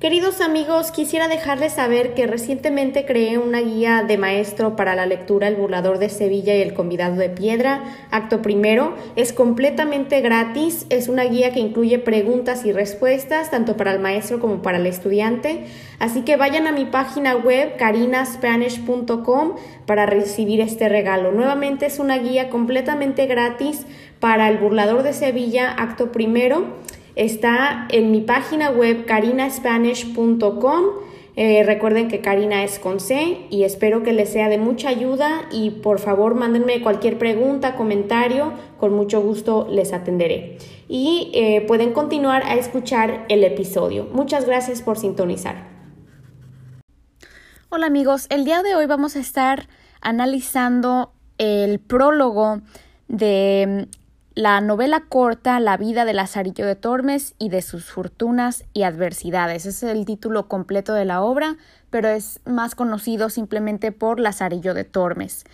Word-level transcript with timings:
Queridos 0.00 0.40
amigos, 0.40 0.92
quisiera 0.92 1.28
dejarles 1.28 1.74
saber 1.74 2.14
que 2.14 2.26
recientemente 2.26 3.04
creé 3.04 3.36
una 3.36 3.60
guía 3.60 4.02
de 4.02 4.16
maestro 4.16 4.74
para 4.74 4.94
la 4.94 5.04
lectura 5.04 5.46
El 5.46 5.56
burlador 5.56 5.98
de 5.98 6.08
Sevilla 6.08 6.56
y 6.56 6.62
El 6.62 6.72
convidado 6.72 7.16
de 7.16 7.28
piedra, 7.28 7.82
acto 8.10 8.40
primero. 8.40 8.94
Es 9.14 9.34
completamente 9.34 10.22
gratis, 10.22 10.86
es 10.88 11.08
una 11.08 11.24
guía 11.24 11.52
que 11.52 11.60
incluye 11.60 11.98
preguntas 11.98 12.64
y 12.64 12.72
respuestas 12.72 13.50
tanto 13.50 13.76
para 13.76 13.92
el 13.92 13.98
maestro 13.98 14.40
como 14.40 14.62
para 14.62 14.78
el 14.78 14.86
estudiante. 14.86 15.66
Así 15.98 16.22
que 16.22 16.38
vayan 16.38 16.66
a 16.66 16.72
mi 16.72 16.86
página 16.86 17.36
web 17.36 17.76
carinaspanish.com 17.76 19.56
para 19.84 20.06
recibir 20.06 20.62
este 20.62 20.88
regalo. 20.88 21.30
Nuevamente 21.30 21.84
es 21.84 21.98
una 21.98 22.16
guía 22.16 22.48
completamente 22.48 23.26
gratis 23.26 23.84
para 24.18 24.48
El 24.48 24.56
burlador 24.56 25.02
de 25.02 25.12
Sevilla, 25.12 25.70
acto 25.70 26.10
primero. 26.10 26.68
Está 27.16 27.86
en 27.90 28.10
mi 28.10 28.20
página 28.20 28.70
web 28.70 29.04
carinaspanish.com. 29.06 30.84
Eh, 31.36 31.62
recuerden 31.64 32.08
que 32.08 32.20
Karina 32.20 32.64
es 32.64 32.78
con 32.78 33.00
C 33.00 33.46
y 33.50 33.62
espero 33.62 34.02
que 34.02 34.12
les 34.12 34.30
sea 34.30 34.48
de 34.48 34.58
mucha 34.58 34.88
ayuda 34.88 35.42
y 35.50 35.70
por 35.70 35.98
favor 35.98 36.34
mándenme 36.34 36.82
cualquier 36.82 37.18
pregunta, 37.18 37.76
comentario, 37.76 38.52
con 38.78 38.92
mucho 38.92 39.22
gusto 39.22 39.66
les 39.70 39.92
atenderé. 39.92 40.58
Y 40.88 41.30
eh, 41.34 41.64
pueden 41.66 41.92
continuar 41.92 42.42
a 42.44 42.56
escuchar 42.56 43.24
el 43.28 43.44
episodio. 43.44 44.08
Muchas 44.12 44.44
gracias 44.44 44.82
por 44.82 44.98
sintonizar. 44.98 45.68
Hola 47.70 47.86
amigos, 47.86 48.26
el 48.30 48.44
día 48.44 48.62
de 48.62 48.74
hoy 48.74 48.86
vamos 48.86 49.14
a 49.14 49.20
estar 49.20 49.68
analizando 50.00 51.12
el 51.38 51.78
prólogo 51.78 52.60
de 53.06 53.86
la 54.34 54.60
novela 54.60 55.04
corta 55.08 55.58
La 55.60 55.76
vida 55.76 56.04
de 56.04 56.12
Lazarillo 56.12 56.66
de 56.66 56.76
Tormes 56.76 57.34
y 57.38 57.48
de 57.48 57.62
sus 57.62 57.86
fortunas 57.86 58.64
y 58.72 58.84
adversidades. 58.84 59.66
Es 59.66 59.82
el 59.82 60.04
título 60.04 60.46
completo 60.48 60.94
de 60.94 61.04
la 61.04 61.22
obra, 61.22 61.56
pero 61.90 62.08
es 62.08 62.40
más 62.44 62.74
conocido 62.74 63.28
simplemente 63.28 63.92
por 63.92 64.20
Lazarillo 64.20 64.72
de 64.72 64.84
Tormes. 64.84 65.44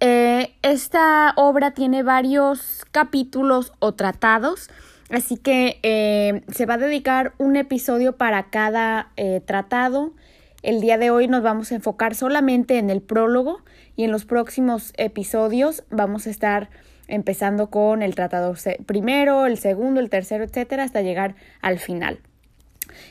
Eh, 0.00 0.54
esta 0.62 1.32
obra 1.36 1.72
tiene 1.72 2.02
varios 2.02 2.84
capítulos 2.90 3.72
o 3.78 3.94
tratados, 3.94 4.68
así 5.10 5.36
que 5.36 5.80
eh, 5.82 6.42
se 6.52 6.66
va 6.66 6.74
a 6.74 6.78
dedicar 6.78 7.32
un 7.38 7.56
episodio 7.56 8.16
para 8.16 8.50
cada 8.50 9.10
eh, 9.16 9.40
tratado. 9.44 10.12
El 10.62 10.80
día 10.80 10.98
de 10.98 11.10
hoy 11.10 11.26
nos 11.26 11.42
vamos 11.42 11.72
a 11.72 11.74
enfocar 11.74 12.14
solamente 12.14 12.78
en 12.78 12.90
el 12.90 13.02
prólogo 13.02 13.60
y 13.96 14.04
en 14.04 14.12
los 14.12 14.24
próximos 14.24 14.92
episodios 14.96 15.84
vamos 15.90 16.26
a 16.26 16.30
estar 16.30 16.70
empezando 17.08 17.70
con 17.70 18.02
el 18.02 18.14
tratado 18.14 18.54
primero, 18.86 19.46
el 19.46 19.58
segundo, 19.58 20.00
el 20.00 20.10
tercero, 20.10 20.44
etcétera, 20.44 20.84
hasta 20.84 21.02
llegar 21.02 21.34
al 21.60 21.78
final. 21.78 22.20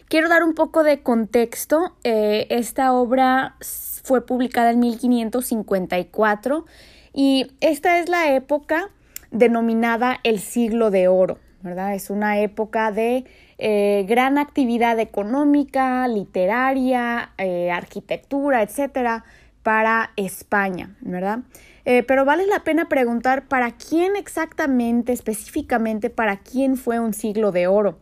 Quiero 0.08 0.30
dar 0.30 0.44
un 0.44 0.54
poco 0.54 0.84
de 0.84 1.02
contexto. 1.02 1.96
Eh, 2.04 2.48
esta 2.50 2.94
obra 2.94 3.56
fue 4.04 4.26
publicada 4.26 4.72
en 4.72 4.80
1554 4.80 6.66
y 7.14 7.52
esta 7.62 8.00
es 8.00 8.10
la 8.10 8.34
época 8.34 8.90
denominada 9.32 10.20
el 10.24 10.40
siglo 10.40 10.92
de 10.92 11.08
oro, 11.08 11.40
¿verdad? 11.62 11.96
Es 11.96 12.10
una 12.10 12.40
época 12.40 12.92
de 12.92 13.26
eh, 13.58 14.06
gran 14.08 14.38
actividad 14.38 15.00
económica, 15.00 16.08
literaria, 16.08 17.32
eh, 17.38 17.72
arquitectura, 17.72 18.62
etcétera, 18.62 19.26
para 19.64 20.12
España, 20.18 20.96
¿verdad? 21.02 21.40
Eh, 21.86 22.04
pero 22.04 22.24
vale 22.24 22.48
la 22.48 22.64
pena 22.64 22.88
preguntar 22.88 23.48
para 23.48 23.72
quién 23.72 24.16
exactamente, 24.16 25.12
específicamente, 25.12 26.10
para 26.10 26.38
quién 26.38 26.78
fue 26.78 27.00
un 27.00 27.14
siglo 27.14 27.52
de 27.52 27.68
oro. 27.68 28.00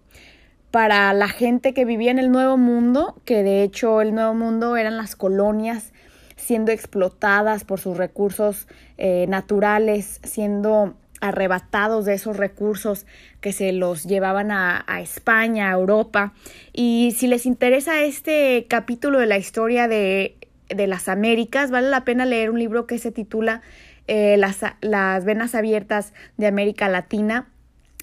Para 0.70 1.14
la 1.14 1.28
gente 1.28 1.74
que 1.74 1.84
vivía 1.84 2.12
en 2.12 2.20
el 2.20 2.32
Nuevo 2.32 2.58
Mundo, 2.58 3.16
que 3.26 3.44
de 3.44 3.64
hecho 3.64 4.02
el 4.02 4.14
Nuevo 4.14 4.34
Mundo 4.34 4.78
eran 4.78 4.98
las 4.98 5.16
colonias 5.16 5.92
siendo 6.38 6.72
explotadas 6.72 7.64
por 7.64 7.80
sus 7.80 7.98
recursos 7.98 8.68
eh, 8.98 9.26
naturales, 9.28 10.20
siendo 10.24 10.96
arrebatados 11.20 12.06
de 12.06 12.16
esos 12.16 12.38
recursos 12.38 13.06
que 13.42 13.54
se 13.54 13.72
los 13.74 14.06
llevaban 14.06 14.50
a, 14.50 14.84
a, 14.88 15.02
España, 15.02 15.70
a 15.70 15.74
Europa. 15.74 16.34
Y 16.74 17.14
si 17.16 17.28
les 17.28 17.46
interesa 17.46 18.02
este 18.02 18.66
capítulo 18.68 19.20
de 19.20 19.28
la 19.28 19.38
historia 19.38 19.88
de 19.88 20.36
de 20.76 20.88
las 20.88 21.08
Américas. 21.08 21.72
Vale 21.72 21.90
la 21.90 22.04
pena 22.06 22.26
leer 22.26 22.50
un 22.50 22.60
libro 22.60 22.88
que 22.88 22.98
se 22.98 23.12
titula 23.12 23.62
eh, 24.08 24.38
las, 24.38 24.60
las 24.82 25.26
venas 25.26 25.56
abiertas 25.56 26.14
de 26.38 26.48
América 26.48 26.90
Latina 26.90 27.48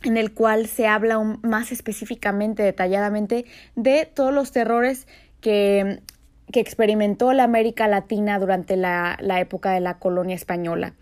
en 0.05 0.17
el 0.17 0.33
cual 0.33 0.67
se 0.67 0.87
habla 0.87 1.19
más 1.43 1.73
específicamente, 1.73 2.63
detalladamente, 2.63 3.47
de 3.75 4.07
todos 4.07 4.33
los 4.33 4.53
terrores 4.53 5.09
que, 5.41 6.01
que 6.53 6.61
experimentó 6.61 7.33
la 7.33 7.45
América 7.45 7.89
Latina 7.89 8.39
durante 8.39 8.77
la, 8.77 9.19
la 9.21 9.41
época 9.41 9.73
de 9.73 9.81
la 9.81 9.99
colonia 9.99 10.37
española. 10.37 10.95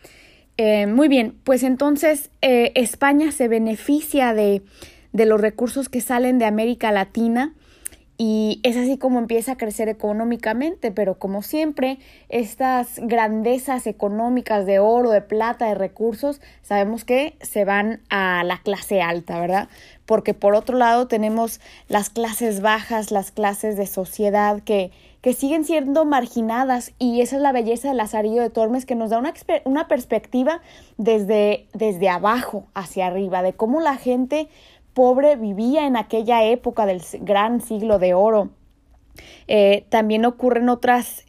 Eh, 0.56 0.86
muy 0.86 1.08
bien, 1.08 1.36
pues 1.44 1.62
entonces 1.62 2.30
eh, 2.40 2.72
España 2.74 3.30
se 3.32 3.48
beneficia 3.48 4.32
de, 4.32 4.62
de 5.12 5.26
los 5.26 5.40
recursos 5.40 5.90
que 5.90 6.00
salen 6.00 6.38
de 6.38 6.46
América 6.46 6.90
Latina 6.92 7.52
y 8.18 8.60
es 8.62 8.76
así 8.76 8.96
como 8.96 9.18
empieza 9.18 9.52
a 9.52 9.56
crecer 9.56 9.90
económicamente, 9.90 10.90
pero 10.90 11.18
como 11.18 11.42
siempre, 11.42 11.98
estas 12.30 12.98
grandezas 13.02 13.86
económicas 13.86 14.64
de 14.64 14.78
oro, 14.78 15.10
de 15.10 15.20
plata, 15.20 15.66
de 15.66 15.74
recursos, 15.74 16.40
sabemos 16.62 17.04
que 17.04 17.36
se 17.42 17.66
van 17.66 18.00
a 18.08 18.42
la 18.44 18.58
clase 18.62 19.02
alta, 19.02 19.38
¿verdad? 19.38 19.68
Porque 20.06 20.32
por 20.32 20.54
otro 20.54 20.78
lado 20.78 21.08
tenemos 21.08 21.60
las 21.88 22.08
clases 22.08 22.62
bajas, 22.62 23.10
las 23.10 23.32
clases 23.32 23.76
de 23.76 23.86
sociedad 23.86 24.62
que, 24.62 24.92
que 25.20 25.34
siguen 25.34 25.64
siendo 25.64 26.06
marginadas 26.06 26.92
y 26.98 27.20
esa 27.20 27.36
es 27.36 27.42
la 27.42 27.52
belleza 27.52 27.88
del 27.88 27.98
Lazarillo 27.98 28.40
de 28.40 28.48
Tormes 28.48 28.86
que 28.86 28.94
nos 28.94 29.10
da 29.10 29.18
una, 29.18 29.34
una 29.64 29.88
perspectiva 29.88 30.62
desde, 30.96 31.66
desde 31.74 32.08
abajo 32.08 32.64
hacia 32.72 33.08
arriba, 33.08 33.42
de 33.42 33.52
cómo 33.52 33.80
la 33.80 33.96
gente 33.96 34.48
pobre 34.96 35.36
vivía 35.36 35.86
en 35.86 35.94
aquella 35.94 36.42
época 36.42 36.86
del 36.86 37.02
gran 37.20 37.60
siglo 37.60 37.98
de 37.98 38.14
oro. 38.14 38.48
Eh, 39.46 39.84
también 39.90 40.24
ocurren 40.24 40.70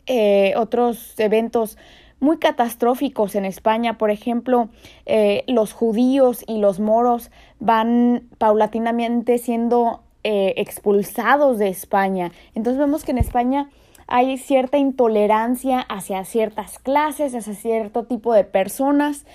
eh, 0.06 0.54
otros 0.56 1.20
eventos 1.20 1.78
muy 2.22 2.38
catastróficos 2.38 3.36
en 3.36 3.44
España. 3.44 3.98
Por 3.98 4.10
ejemplo, 4.10 4.70
eh, 5.06 5.44
los 5.48 5.74
judíos 5.74 6.46
y 6.48 6.60
los 6.60 6.80
moros 6.80 7.30
van 7.60 8.30
paulatinamente 8.38 9.38
siendo 9.38 10.02
expulsados 10.24 11.58
de 11.58 11.70
España. 11.70 12.34
Entonces 12.54 12.78
vemos 12.78 13.06
que 13.06 13.12
en 13.12 13.18
España 13.18 13.70
hay 14.08 14.38
cierta 14.38 14.78
intolerancia 14.78 15.80
hacia 15.80 16.26
ciertas 16.26 16.80
clases, 16.80 17.34
hacia 17.34 17.54
cierto 17.54 18.04
tipo 18.04 18.34
de 18.34 18.44
personas 18.44 19.26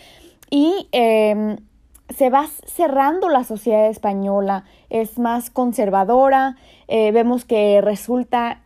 y 0.51 0.89
em, 0.93 1.57
se 2.09 2.31
va 2.31 2.47
cerrando 2.67 3.29
la 3.29 3.45
sociedad 3.45 3.89
española, 3.89 4.65
es 4.91 5.19
más 5.19 5.51
conservadora, 5.51 6.57
eh, 6.89 7.11
vemos 7.13 7.45
que 7.45 7.81
resulta 7.81 8.63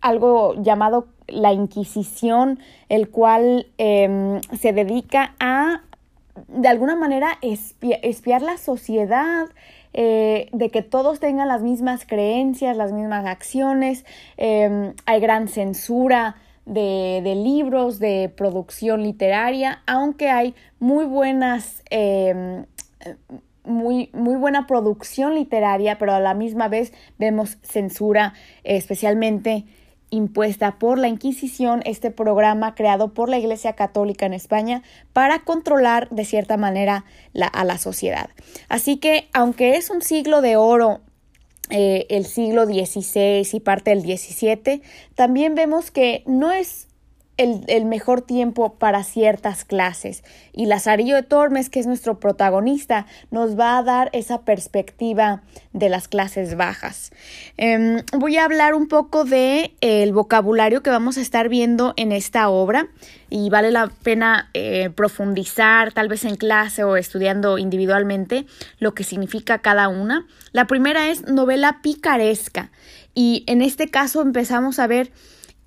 algo 0.00 0.54
llamado 0.60 1.06
la 1.28 1.52
Inquisición, 1.52 2.58
el 2.88 3.08
cual 3.08 3.66
em, 3.78 4.40
se 4.58 4.72
dedica 4.72 5.34
a, 5.40 5.82
de 6.48 6.68
alguna 6.68 6.96
manera, 6.96 7.38
espiar 7.40 8.42
la 8.42 8.58
sociedad, 8.58 9.46
eh, 9.94 10.48
de 10.52 10.70
que 10.70 10.82
todos 10.82 11.20
tengan 11.20 11.48
las 11.48 11.62
mismas 11.62 12.06
creencias, 12.06 12.76
las 12.76 12.92
mismas 12.92 13.26
acciones, 13.26 14.04
em, 14.36 14.94
hay 15.06 15.20
gran 15.20 15.48
censura 15.48 16.36
de, 16.64 17.20
de, 17.22 17.34
libros, 17.34 17.98
de 17.98 18.32
producción 18.34 19.02
literaria, 19.02 19.82
aunque 19.86 20.30
hay 20.30 20.54
muy 20.78 21.04
buenas 21.04 21.82
em, 21.90 22.64
muy, 23.64 24.10
muy 24.12 24.36
buena 24.36 24.66
producción 24.66 25.34
literaria, 25.34 25.98
pero 25.98 26.12
a 26.12 26.20
la 26.20 26.34
misma 26.34 26.68
vez 26.68 26.92
vemos 27.18 27.58
censura, 27.62 28.34
especialmente 28.64 29.64
impuesta 30.10 30.78
por 30.78 30.98
la 30.98 31.08
Inquisición, 31.08 31.80
este 31.86 32.10
programa 32.10 32.74
creado 32.74 33.14
por 33.14 33.30
la 33.30 33.38
Iglesia 33.38 33.72
Católica 33.72 34.26
en 34.26 34.34
España 34.34 34.82
para 35.14 35.38
controlar 35.40 36.08
de 36.10 36.26
cierta 36.26 36.58
manera 36.58 37.06
a 37.52 37.64
la 37.64 37.78
sociedad. 37.78 38.28
Así 38.68 38.98
que, 38.98 39.28
aunque 39.32 39.76
es 39.76 39.88
un 39.88 40.02
siglo 40.02 40.42
de 40.42 40.56
oro, 40.56 41.00
eh, 41.70 42.06
el 42.10 42.26
siglo 42.26 42.66
XVI 42.66 43.48
y 43.50 43.60
parte 43.60 43.90
del 43.90 44.02
XVII, 44.02 44.82
también 45.14 45.54
vemos 45.54 45.90
que 45.90 46.22
no 46.26 46.52
es 46.52 46.88
el, 47.36 47.84
mejor 47.86 48.22
tiempo 48.22 48.74
para 48.74 49.04
ciertas 49.04 49.64
clases. 49.64 50.22
Y 50.52 50.66
Lazarillo 50.66 51.14
de 51.14 51.22
Tormes, 51.22 51.70
que 51.70 51.80
es 51.80 51.86
nuestro 51.86 52.20
protagonista, 52.20 53.06
nos 53.30 53.58
va 53.58 53.78
a 53.78 53.82
dar 53.82 54.10
esa 54.12 54.42
perspectiva 54.42 55.42
de 55.72 55.88
las 55.88 56.08
clases 56.08 56.56
bajas. 56.56 57.10
Em, 57.56 58.02
voy 58.12 58.36
a 58.36 58.44
hablar 58.44 58.74
un 58.74 58.86
poco 58.86 59.24
de 59.24 59.74
el 59.80 60.12
vocabulario 60.12 60.82
que 60.82 60.90
vamos 60.90 61.16
a 61.16 61.22
estar 61.22 61.48
viendo 61.48 61.94
en 61.96 62.12
esta 62.12 62.48
obra 62.48 62.88
y 63.30 63.48
vale 63.48 63.70
la 63.70 63.88
pena 64.02 64.50
eh, 64.52 64.90
profundizar 64.90 65.92
tal 65.92 66.08
vez 66.08 66.24
en 66.24 66.36
clase 66.36 66.84
o 66.84 66.96
estudiando 66.96 67.56
individualmente 67.56 68.46
lo 68.78 68.94
que 68.94 69.04
significa 69.04 69.58
cada 69.58 69.88
una. 69.88 70.26
La 70.52 70.66
primera 70.66 71.08
es 71.08 71.26
novela 71.26 71.80
picaresca 71.82 72.70
y 73.14 73.44
en 73.46 73.62
este 73.62 73.88
caso 73.88 74.20
empezamos 74.20 74.78
a 74.78 74.86
ver 74.86 75.12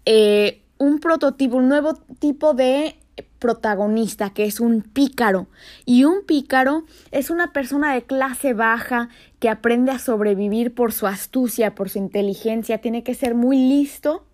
eh, 0.05 0.61
un 0.77 0.99
prototipo, 0.99 1.57
un 1.57 1.69
nuevo 1.69 1.93
tipo 2.19 2.53
de 2.53 2.95
protagonista 3.39 4.31
que 4.31 4.45
es 4.45 4.59
un 4.59 4.81
pícaro. 4.81 5.47
Y 5.85 6.03
un 6.03 6.25
pícaro 6.25 6.85
es 7.11 7.29
una 7.29 7.53
persona 7.53 7.93
de 7.93 8.03
clase 8.03 8.53
baja 8.53 9.09
que 9.39 9.49
aprende 9.49 9.91
a 9.91 9.99
sobrevivir 9.99 10.73
por 10.73 10.93
su 10.93 11.07
astucia, 11.07 11.75
por 11.75 11.89
su 11.89 11.99
inteligencia. 11.99 12.79
Tiene 12.79 13.03
que 13.03 13.13
ser 13.13 13.35
muy 13.35 13.57
listo 13.57 14.25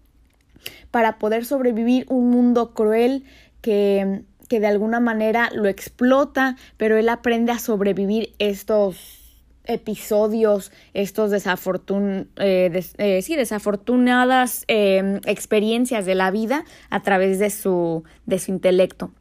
para 0.91 1.17
poder 1.19 1.45
sobrevivir 1.45 2.05
un 2.09 2.29
mundo 2.29 2.73
cruel 2.73 3.23
que, 3.61 4.23
que 4.47 4.59
de 4.59 4.67
alguna 4.67 4.99
manera 4.99 5.49
lo 5.53 5.67
explota, 5.67 6.55
pero 6.77 6.97
él 6.97 7.09
aprende 7.09 7.51
a 7.51 7.59
sobrevivir 7.59 8.33
estos 8.39 9.20
episodios, 9.65 10.71
estos 10.93 11.31
desafortun 11.31 12.29
eh, 12.37 12.83
eh, 12.97 13.21
sí, 13.21 13.35
desafortunadas 13.35 14.63
em, 14.67 15.19
experiencias 15.25 16.05
de 16.05 16.15
la 16.15 16.31
vida 16.31 16.65
a 16.89 17.01
través 17.01 17.39
de 17.39 17.49
su, 17.49 18.03
de 18.25 18.39
su 18.39 18.51
intelecto. 18.51 19.11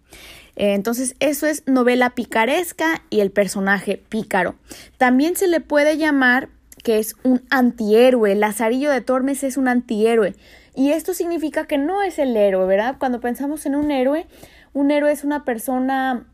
Eh, 0.56 0.74
entonces, 0.74 1.14
eso 1.20 1.46
es 1.46 1.66
novela 1.66 2.10
picaresca 2.10 3.02
y 3.10 3.20
el 3.20 3.30
personaje 3.30 4.02
pícaro. 4.08 4.56
También 4.98 5.36
se 5.36 5.46
le 5.46 5.60
puede 5.60 5.96
llamar 5.96 6.48
que 6.82 6.98
es 6.98 7.14
un 7.24 7.42
antihéroe. 7.50 8.34
Lazarillo 8.34 8.90
de 8.90 9.02
Tormes 9.02 9.42
es 9.44 9.56
un 9.58 9.68
antihéroe. 9.68 10.34
Y 10.74 10.92
esto 10.92 11.12
significa 11.12 11.66
que 11.66 11.76
no 11.76 12.02
es 12.02 12.18
el 12.18 12.34
héroe, 12.36 12.64
¿verdad? 12.66 12.96
Cuando 12.98 13.20
pensamos 13.20 13.66
en 13.66 13.74
un 13.74 13.90
héroe, 13.90 14.26
un 14.72 14.90
héroe 14.90 15.12
es 15.12 15.24
una 15.24 15.44
persona 15.44 16.26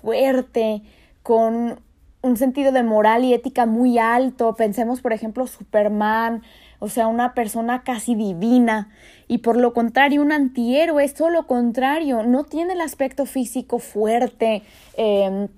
fuerte, 0.00 0.82
con 1.22 1.80
un 2.26 2.36
sentido 2.36 2.72
de 2.72 2.82
moral 2.82 3.24
y 3.24 3.32
ética 3.32 3.66
muy 3.66 3.98
alto. 3.98 4.54
Pensemos, 4.54 5.00
por 5.00 5.12
ejemplo, 5.12 5.46
Superman, 5.46 6.42
o 6.78 6.88
sea, 6.88 7.06
una 7.06 7.34
persona 7.34 7.82
casi 7.82 8.14
divina. 8.14 8.90
Y 9.28 9.38
por 9.38 9.56
lo 9.56 9.72
contrario, 9.72 10.22
un 10.22 10.32
antihéroe 10.32 11.04
es 11.04 11.14
todo 11.14 11.30
lo 11.30 11.46
contrario, 11.46 12.22
no 12.22 12.44
tiene 12.44 12.74
el 12.74 12.80
aspecto 12.80 13.26
físico 13.26 13.78
fuerte. 13.78 14.62
Em, 14.96 15.48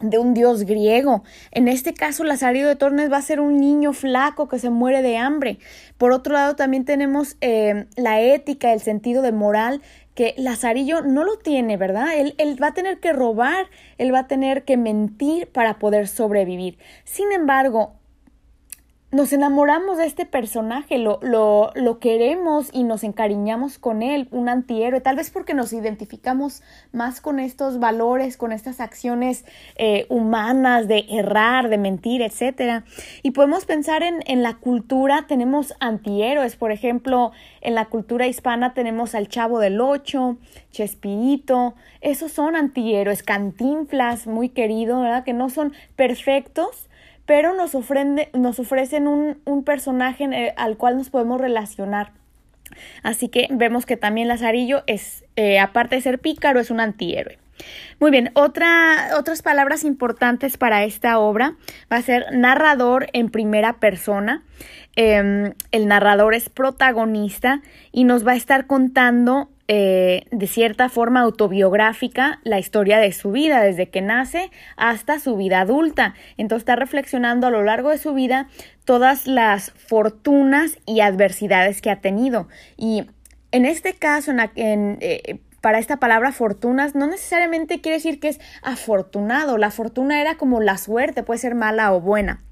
de 0.00 0.18
un 0.18 0.34
dios 0.34 0.64
griego. 0.64 1.24
En 1.50 1.68
este 1.68 1.92
caso, 1.92 2.22
Lazarillo 2.24 2.68
de 2.68 2.76
Tormes 2.76 3.10
va 3.10 3.16
a 3.16 3.22
ser 3.22 3.40
un 3.40 3.58
niño 3.58 3.92
flaco 3.92 4.48
que 4.48 4.58
se 4.58 4.70
muere 4.70 5.02
de 5.02 5.16
hambre. 5.16 5.58
Por 5.96 6.12
otro 6.12 6.34
lado, 6.34 6.54
también 6.54 6.84
tenemos 6.84 7.36
em, 7.40 7.86
la 7.96 8.20
ética, 8.20 8.72
el 8.72 8.80
sentido 8.80 9.22
de 9.22 9.32
moral 9.32 9.82
que 10.18 10.34
Lazarillo 10.36 11.02
no 11.02 11.22
lo 11.22 11.38
tiene, 11.38 11.76
¿verdad? 11.76 12.18
Él, 12.18 12.34
él, 12.38 12.60
va 12.60 12.66
a 12.66 12.74
tener 12.74 12.98
que 12.98 13.12
robar, 13.12 13.70
él 13.98 14.12
va 14.12 14.18
a 14.18 14.26
tener 14.26 14.64
que 14.64 14.76
mentir 14.76 15.46
para 15.46 15.78
poder 15.78 16.08
sobrevivir. 16.08 16.76
Sin 17.04 17.30
embargo, 17.30 17.97
nos 19.10 19.32
enamoramos 19.32 19.96
de 19.96 20.04
este 20.04 20.26
personaje, 20.26 20.98
lo, 20.98 21.18
lo, 21.22 21.70
lo, 21.74 21.98
queremos 21.98 22.68
y 22.74 22.84
nos 22.84 23.04
encariñamos 23.04 23.78
con 23.78 24.02
él, 24.02 24.28
un 24.32 24.50
antihéroe, 24.50 25.00
tal 25.00 25.16
vez 25.16 25.30
porque 25.30 25.54
nos 25.54 25.72
identificamos 25.72 26.62
más 26.92 27.22
con 27.22 27.40
estos 27.40 27.78
valores, 27.78 28.36
con 28.36 28.52
estas 28.52 28.80
acciones 28.80 29.46
eh, 29.76 30.04
humanas 30.10 30.88
de 30.88 31.06
errar, 31.08 31.70
de 31.70 31.78
mentir, 31.78 32.20
etc. 32.20 32.84
Y 33.22 33.30
podemos 33.30 33.64
pensar 33.64 34.02
en, 34.02 34.22
en 34.26 34.42
la 34.42 34.58
cultura, 34.58 35.24
tenemos 35.26 35.72
antihéroes, 35.80 36.56
por 36.56 36.70
ejemplo, 36.70 37.32
en 37.62 37.74
la 37.74 37.86
cultura 37.86 38.26
hispana 38.26 38.74
tenemos 38.74 39.14
al 39.14 39.28
Chavo 39.28 39.58
del 39.58 39.80
Ocho, 39.80 40.36
Chespirito, 40.70 41.74
esos 42.02 42.30
son 42.30 42.56
antihéroes, 42.56 43.22
cantinflas, 43.22 44.26
muy 44.26 44.50
querido, 44.50 45.00
¿verdad? 45.00 45.24
Que 45.24 45.32
no 45.32 45.48
son 45.48 45.72
perfectos, 45.96 46.87
pero 47.28 47.52
nos, 47.52 47.76
nos 48.32 48.58
ofrecen 48.58 49.06
un, 49.06 49.62
personaje 49.62 50.24
eh, 50.24 50.54
al 50.56 50.78
cual 50.78 50.96
nos 50.96 51.10
podemos 51.10 51.38
relacionar. 51.38 52.12
Así 53.02 53.28
que 53.28 53.48
vemos 53.50 53.84
que 53.84 53.98
también 53.98 54.28
Lazarillo 54.28 54.82
es, 54.86 55.26
eh, 55.36 55.58
aparte 55.58 55.96
de 55.96 56.00
ser 56.00 56.20
pícaro, 56.20 56.58
es 56.58 56.70
un 56.70 56.80
antihéroe. 56.80 57.38
Muy 58.00 58.10
bien, 58.10 58.30
otra, 58.32 59.10
otras 59.18 59.42
palabras 59.42 59.84
importantes 59.84 60.56
para 60.56 60.84
esta 60.84 61.18
obra 61.18 61.54
va 61.92 61.98
a 61.98 62.02
ser 62.02 62.24
narrador 62.32 63.08
en 63.12 63.28
primera 63.28 63.74
persona. 63.74 64.42
Em, 64.96 65.52
el 65.70 65.86
narrador 65.86 66.34
es 66.34 66.48
protagonista 66.48 67.60
y 67.92 68.04
nos 68.04 68.26
va 68.26 68.32
a 68.32 68.36
estar 68.36 68.66
contando 68.66 69.50
eh, 69.70 70.24
de 70.30 70.46
cierta 70.46 70.88
forma 70.88 71.20
autobiográfica 71.20 72.40
la 72.42 72.58
historia 72.58 72.98
de 72.98 73.12
su 73.12 73.32
vida, 73.32 73.60
desde 73.60 73.90
que 73.90 74.00
nace 74.00 74.50
hasta 74.76 75.18
su 75.18 75.36
vida 75.36 75.60
adulta. 75.60 76.14
Entonces 76.38 76.62
está 76.62 76.74
reflexionando 76.74 77.46
a 77.46 77.50
lo 77.50 77.62
largo 77.62 77.90
de 77.90 77.98
su 77.98 78.14
vida 78.14 78.48
todas 78.86 79.26
las 79.26 79.72
fortunas 79.72 80.78
y 80.86 81.00
adversidades 81.00 81.82
que 81.82 81.90
ha 81.90 82.00
tenido. 82.00 82.48
Y 82.78 83.04
en 83.52 83.66
este 83.66 83.92
caso, 83.92 84.32
en, 84.54 84.98
eh, 85.02 85.40
para 85.60 85.78
esta 85.78 85.98
palabra 85.98 86.32
fortunas 86.32 86.94
no 86.94 87.06
necesariamente 87.06 87.82
quiere 87.82 87.98
decir 87.98 88.20
que 88.20 88.28
es 88.28 88.40
afortunado. 88.62 89.58
La 89.58 89.70
fortuna 89.70 90.22
era 90.22 90.36
como 90.36 90.60
la 90.60 90.78
suerte, 90.78 91.22
puede 91.22 91.40
ser 91.40 91.54
mala 91.54 91.92
o 91.92 92.00
buena. 92.00 92.42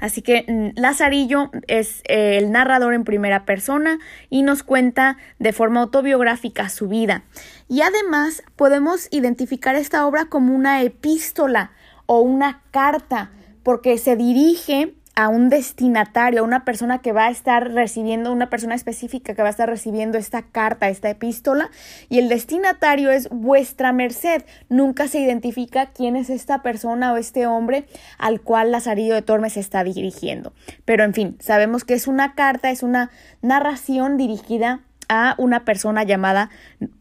Así 0.00 0.22
que 0.22 0.44
mm, 0.46 0.80
Lazarillo 0.80 1.50
es 1.66 2.02
eh, 2.08 2.38
el 2.38 2.50
narrador 2.50 2.94
en 2.94 3.04
primera 3.04 3.44
persona 3.44 3.98
y 4.30 4.42
nos 4.42 4.62
cuenta 4.62 5.16
de 5.38 5.52
forma 5.52 5.80
autobiográfica 5.80 6.68
su 6.68 6.88
vida. 6.88 7.24
Y 7.68 7.82
además 7.82 8.42
podemos 8.56 9.08
identificar 9.10 9.74
esta 9.76 10.06
obra 10.06 10.26
como 10.26 10.54
una 10.54 10.82
epístola 10.82 11.72
o 12.06 12.20
una 12.20 12.62
carta 12.70 13.30
porque 13.62 13.98
se 13.98 14.16
dirige 14.16 14.94
a 15.14 15.28
un 15.28 15.50
destinatario, 15.50 16.40
a 16.40 16.44
una 16.44 16.64
persona 16.64 16.98
que 16.98 17.12
va 17.12 17.26
a 17.26 17.30
estar 17.30 17.70
recibiendo, 17.72 18.32
una 18.32 18.48
persona 18.48 18.74
específica 18.74 19.34
que 19.34 19.42
va 19.42 19.48
a 19.48 19.50
estar 19.50 19.68
recibiendo 19.68 20.16
esta 20.16 20.42
carta, 20.42 20.88
esta 20.88 21.10
epístola, 21.10 21.70
y 22.08 22.18
el 22.18 22.28
destinatario 22.28 23.10
es 23.10 23.28
vuestra 23.28 23.92
merced. 23.92 24.44
Nunca 24.68 25.08
se 25.08 25.20
identifica 25.20 25.86
quién 25.86 26.16
es 26.16 26.30
esta 26.30 26.62
persona 26.62 27.12
o 27.12 27.16
este 27.16 27.46
hombre 27.46 27.86
al 28.18 28.40
cual 28.40 28.72
Lazarillo 28.72 29.14
de 29.14 29.22
Tormes 29.22 29.56
está 29.56 29.84
dirigiendo. 29.84 30.52
Pero 30.84 31.04
en 31.04 31.12
fin, 31.12 31.36
sabemos 31.40 31.84
que 31.84 31.94
es 31.94 32.06
una 32.06 32.34
carta, 32.34 32.70
es 32.70 32.82
una 32.82 33.10
narración 33.42 34.16
dirigida 34.16 34.80
a 35.08 35.34
una 35.36 35.64
persona 35.64 36.04
llamada 36.04 36.48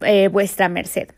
eh, 0.02 0.28
vuestra 0.28 0.68
merced. 0.68 1.12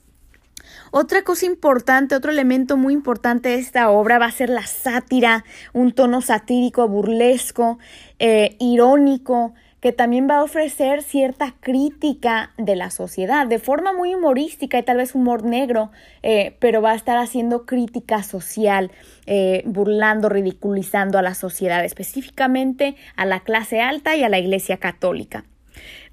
Otra 0.96 1.24
cosa 1.24 1.48
importante, 1.48 2.14
otro 2.14 2.32
elemento 2.32 2.78
muy 2.78 2.94
importante 2.94 3.50
de 3.50 3.56
esta 3.56 3.90
obra 3.90 4.20
va 4.20 4.28
a 4.28 4.32
ser 4.32 4.52
la 4.52 4.68
sátira, 4.68 5.44
un 5.74 5.92
tono 5.92 6.22
satírico, 6.22 6.88
burlesco, 6.88 7.80
eh, 8.20 8.56
irónico, 8.60 9.56
que 9.80 9.92
también 9.92 10.30
va 10.30 10.38
a 10.38 10.44
ofrecer 10.44 11.02
cierta 11.02 11.56
crítica 11.60 12.52
de 12.60 12.76
la 12.76 12.92
sociedad, 12.92 13.48
de 13.48 13.58
forma 13.58 13.92
muy 13.92 14.14
humorística 14.14 14.78
y 14.78 14.84
tal 14.84 14.98
vez 14.98 15.16
humor 15.16 15.44
negro, 15.44 15.90
eh, 16.22 16.58
pero 16.60 16.84
va 16.84 16.92
a 16.92 16.96
estar 16.96 17.18
haciendo 17.18 17.66
crítica 17.66 18.22
social, 18.22 18.92
eh, 19.26 19.64
burlando, 19.66 20.30
ridiculizando 20.30 21.18
a 21.18 21.24
la 21.24 21.34
sociedad, 21.34 21.84
específicamente 21.84 22.96
a 23.16 23.26
la 23.26 23.40
clase 23.40 23.82
alta 23.82 24.16
y 24.16 24.24
a 24.24 24.30
la 24.30 24.38
Iglesia 24.38 24.78
católica. 24.78 25.44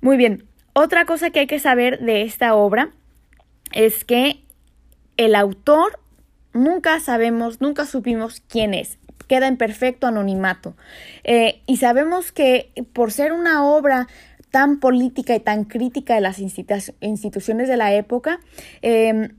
Muy 0.00 0.16
bien, 0.16 0.46
otra 0.72 1.04
cosa 1.04 1.28
que 1.28 1.40
hay 1.40 1.46
que 1.46 1.58
saber 1.58 2.00
de 2.00 2.22
esta 2.22 2.54
obra 2.54 2.92
es 3.72 4.06
que 4.06 4.40
el 5.20 5.34
autor 5.34 6.00
nunca 6.54 6.98
sabemos, 6.98 7.60
nunca 7.60 7.84
supimos 7.84 8.42
quién 8.48 8.72
es. 8.72 8.98
Queda 9.28 9.48
en 9.48 9.58
perfecto 9.58 10.06
anonimato. 10.06 10.74
Eh, 11.24 11.60
y 11.66 11.76
sabemos 11.76 12.32
que 12.32 12.72
por 12.94 13.12
ser 13.12 13.34
una 13.34 13.66
obra 13.66 14.08
tan 14.50 14.80
política 14.80 15.34
y 15.34 15.40
tan 15.40 15.64
crítica 15.64 16.14
de 16.14 16.22
las 16.22 16.38
instituciones 16.38 17.68
de 17.68 17.76
la 17.76 17.92
época, 17.92 18.40
em, 18.80 19.36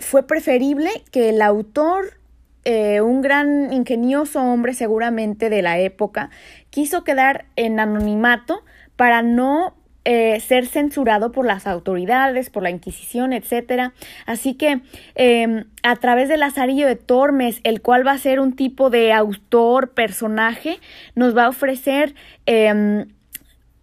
fue 0.00 0.26
preferible 0.26 0.90
que 1.12 1.28
el 1.28 1.42
autor, 1.42 2.18
eh, 2.64 3.02
un 3.02 3.20
gran 3.20 3.74
ingenioso 3.74 4.42
hombre 4.42 4.72
seguramente 4.72 5.50
de 5.50 5.60
la 5.60 5.78
época, 5.78 6.30
quiso 6.70 7.04
quedar 7.04 7.44
en 7.56 7.78
anonimato 7.78 8.64
para 8.96 9.20
no 9.20 9.74
eh, 10.04 10.40
ser 10.40 10.66
censurado 10.66 11.32
por 11.32 11.46
las 11.46 11.66
autoridades, 11.66 12.50
por 12.50 12.62
la 12.62 12.70
Inquisición, 12.70 13.32
etcétera. 13.32 13.94
Así 14.26 14.54
que 14.54 14.80
em, 15.14 15.64
a 15.82 15.96
través 15.96 16.28
de 16.28 16.36
Lazarillo 16.36 16.86
de 16.86 16.96
Tormes, 16.96 17.60
el 17.64 17.80
cual 17.80 18.06
va 18.06 18.12
a 18.12 18.18
ser 18.18 18.40
un 18.40 18.54
tipo 18.54 18.90
de 18.90 19.12
autor, 19.12 19.92
personaje, 19.92 20.78
nos 21.14 21.36
va 21.36 21.46
a 21.46 21.48
ofrecer 21.48 22.14
em, 22.46 23.06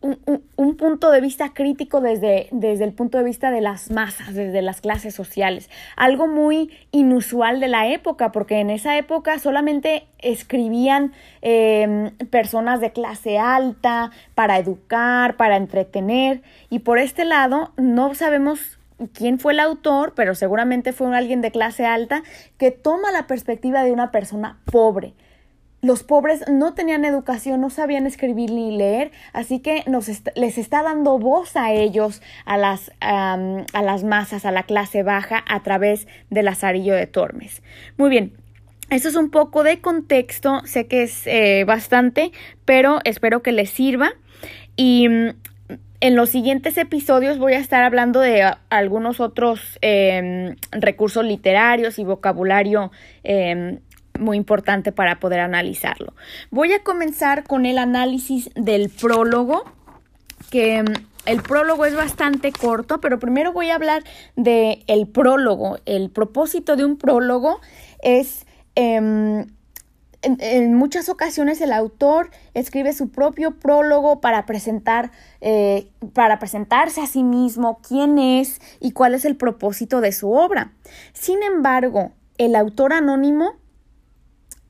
un, 0.02 0.76
punto 0.78 1.12
de 1.12 1.22
vista 1.22 1.54
crítico 1.54 2.02
desde, 2.02 2.48
desde 2.52 2.84
el 2.84 2.94
punto 2.94 3.18
de 3.20 3.24
vista 3.24 3.52
de 3.52 3.62
las 3.62 3.92
masas, 3.92 4.34
desde 4.34 4.62
las 4.62 4.82
clases 4.82 5.14
sociales. 5.14 5.70
Algo 5.96 6.28
muy 6.28 6.72
inusual 6.92 7.60
de 7.60 7.68
la 7.68 7.88
época, 7.88 8.32
porque 8.32 8.60
en 8.60 8.70
esa 8.70 8.98
época 8.98 9.38
solamente 9.38 10.08
escribían 10.20 11.14
em, 11.42 12.10
personas 12.30 12.82
de 12.82 12.92
clase 12.92 13.38
alta 13.38 14.12
para 14.34 14.58
educar, 14.58 15.38
para 15.38 15.58
entretener, 15.58 16.42
y 16.70 16.80
por 16.80 16.98
este 16.98 17.26
lado 17.26 17.72
no 17.78 18.14
sabemos 18.16 18.80
quién 19.14 19.40
fue 19.40 19.54
el 19.54 19.60
autor, 19.60 20.14
pero 20.16 20.36
seguramente 20.36 20.94
fue 20.94 21.16
alguien 21.16 21.42
de 21.42 21.52
clase 21.52 21.86
alta 21.86 22.24
que 22.58 22.72
toma 22.72 23.12
la 23.12 23.28
perspectiva 23.28 23.84
de 23.84 23.92
una 23.92 24.12
persona 24.12 24.60
pobre 24.66 25.14
los 25.82 26.04
pobres 26.04 26.44
no 26.48 26.74
tenían 26.74 27.06
educación, 27.06 27.62
no 27.62 27.70
sabían 27.70 28.06
escribir 28.06 28.52
ni 28.52 28.76
leer, 28.78 29.12
así 29.34 29.60
que 29.60 29.84
nos 29.88 30.10
les 30.36 30.58
está 30.58 30.84
dando 30.84 31.18
voz 31.18 31.56
a 31.56 31.72
ellos, 31.72 32.22
a 32.46 32.58
las, 32.58 32.92
a 33.00 33.38
las 33.82 34.04
masas, 34.04 34.46
a 34.46 34.52
la 34.52 34.64
clase 34.64 35.04
baja, 35.04 35.44
a 35.48 35.64
través 35.64 36.08
del 36.30 36.46
Lazarillo 36.46 36.94
de 36.94 37.08
Tormes. 37.08 37.64
Muy 37.98 38.10
bien, 38.10 38.34
eso 38.92 39.08
es 39.08 39.16
un 39.16 39.32
poco 39.32 39.64
de 39.64 39.80
contexto, 39.80 40.62
sé 40.66 40.88
que 40.88 41.04
es 41.04 41.26
eh, 41.26 41.64
bastante, 41.66 42.32
pero 42.66 43.00
espero 43.06 43.42
que 43.42 43.54
les 43.54 43.70
sirva. 43.70 44.12
Y 44.76 45.08
mm, 45.08 45.30
en 46.02 46.16
los 46.16 46.30
siguientes 46.30 46.78
episodios 46.78 47.38
voy 47.38 47.54
a 47.54 47.60
estar 47.60 47.84
hablando 47.84 48.20
de 48.20 48.52
algunos 48.70 49.22
otros 49.22 49.78
em, 49.82 50.56
recursos 50.72 51.24
literarios 51.24 52.00
y 52.00 52.04
vocabulario 52.04 52.92
em, 53.24 53.80
muy 54.22 54.38
importante 54.38 54.92
para 54.92 55.20
poder 55.20 55.40
analizarlo. 55.40 56.14
Voy 56.50 56.72
a 56.74 56.84
comenzar 56.84 57.44
con 57.44 57.66
el 57.66 57.78
análisis 57.78 58.50
del 58.56 58.90
prólogo, 58.90 59.64
que 60.50 60.84
mm, 60.84 60.94
el 61.26 61.42
prólogo 61.42 61.86
es 61.86 61.96
bastante 61.96 62.52
corto, 62.52 63.02
pero 63.02 63.20
primero 63.20 63.52
voy 63.54 63.70
a 63.70 63.76
hablar 63.76 64.04
de 64.36 64.84
el 64.88 65.08
prólogo. 65.08 65.78
El 65.86 66.10
propósito 66.10 66.76
de 66.76 66.86
un 66.86 66.98
prólogo 66.98 67.60
es 68.02 68.46
em, 68.76 69.46
en, 70.22 70.76
muchas 70.76 71.10
ocasiones 71.10 71.62
el 71.62 71.74
autor 71.74 72.30
escribe 72.54 72.94
su 72.94 73.10
propio 73.10 73.60
prólogo 73.60 74.22
para 74.22 74.46
presentar, 74.46 75.12
eh, 75.42 75.92
para 76.14 76.40
presentarse 76.40 77.02
a 77.02 77.08
sí 77.08 77.24
mismo, 77.24 77.80
quién 77.88 78.20
es 78.20 78.62
y 78.80 78.92
cuál 78.92 79.14
es 79.14 79.26
el 79.26 79.36
propósito 79.36 80.02
de 80.02 80.12
su 80.12 80.32
obra. 80.32 80.74
Sin 81.14 81.42
embargo, 81.44 82.12
el 82.38 82.56
autor 82.56 82.94
anónimo 82.94 83.56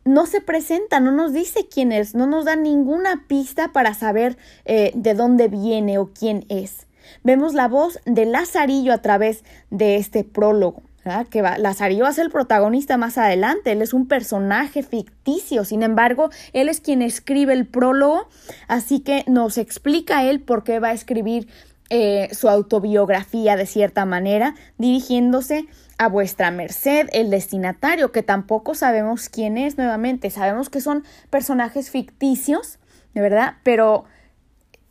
no 0.05 0.25
se 0.25 0.41
presenta, 0.41 0.99
no 0.99 1.11
nos 1.11 1.33
dice 1.33 1.67
quién 1.67 1.91
es, 1.91 2.15
no 2.15 2.25
nos 2.27 2.45
da 2.45 2.55
ninguna 2.55 3.25
pista 3.27 3.71
para 3.71 3.93
saber 3.93 4.37
eh, 4.65 4.91
de 4.95 5.13
dónde 5.13 5.47
viene 5.47 5.97
o 5.97 6.11
quién 6.11 6.45
es. 6.49 6.87
Vemos 7.23 7.53
la 7.53 7.67
voz 7.67 7.99
de 8.05 8.25
Lazarillo 8.25 8.93
a 8.93 8.99
través 8.99 9.43
de 9.69 9.97
este 9.97 10.23
prólogo. 10.23 10.83
que 11.29 11.41
va, 11.41 11.57
Lazarillo 11.57 12.03
va 12.03 12.09
a 12.09 12.13
ser 12.13 12.25
el 12.25 12.31
protagonista 12.31 12.97
más 12.97 13.17
adelante, 13.17 13.71
él 13.71 13.81
es 13.81 13.93
un 13.93 14.07
personaje 14.07 14.83
ficticio, 14.83 15.65
sin 15.65 15.83
embargo, 15.83 16.29
él 16.53 16.69
es 16.69 16.79
quien 16.79 17.01
escribe 17.01 17.53
el 17.53 17.65
prólogo, 17.65 18.27
así 18.67 18.99
que 18.99 19.23
nos 19.27 19.57
explica 19.57 20.23
él 20.23 20.41
por 20.41 20.63
qué 20.63 20.79
va 20.79 20.89
a 20.89 20.93
escribir 20.93 21.47
eh, 21.93 22.29
su 22.33 22.47
autobiografía 22.47 23.57
de 23.57 23.65
cierta 23.65 24.05
manera, 24.05 24.55
dirigiéndose 24.77 25.67
a 25.97 26.07
vuestra 26.07 26.49
merced 26.49 27.09
el 27.11 27.29
destinatario, 27.29 28.13
que 28.13 28.23
tampoco 28.23 28.75
sabemos 28.75 29.27
quién 29.27 29.57
es 29.57 29.77
nuevamente. 29.77 30.29
Sabemos 30.29 30.69
que 30.69 30.79
son 30.79 31.03
personajes 31.29 31.89
ficticios, 31.89 32.79
de 33.13 33.19
verdad, 33.19 33.55
pero 33.63 34.05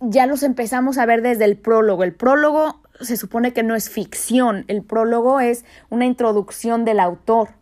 ya 0.00 0.26
los 0.26 0.42
empezamos 0.42 0.98
a 0.98 1.06
ver 1.06 1.22
desde 1.22 1.46
el 1.46 1.56
prólogo. 1.56 2.04
El 2.04 2.12
prólogo 2.12 2.82
se 3.00 3.16
supone 3.16 3.54
que 3.54 3.62
no 3.62 3.74
es 3.76 3.88
ficción, 3.88 4.66
el 4.68 4.82
prólogo 4.82 5.40
es 5.40 5.64
una 5.88 6.04
introducción 6.04 6.84
del 6.84 7.00
autor 7.00 7.59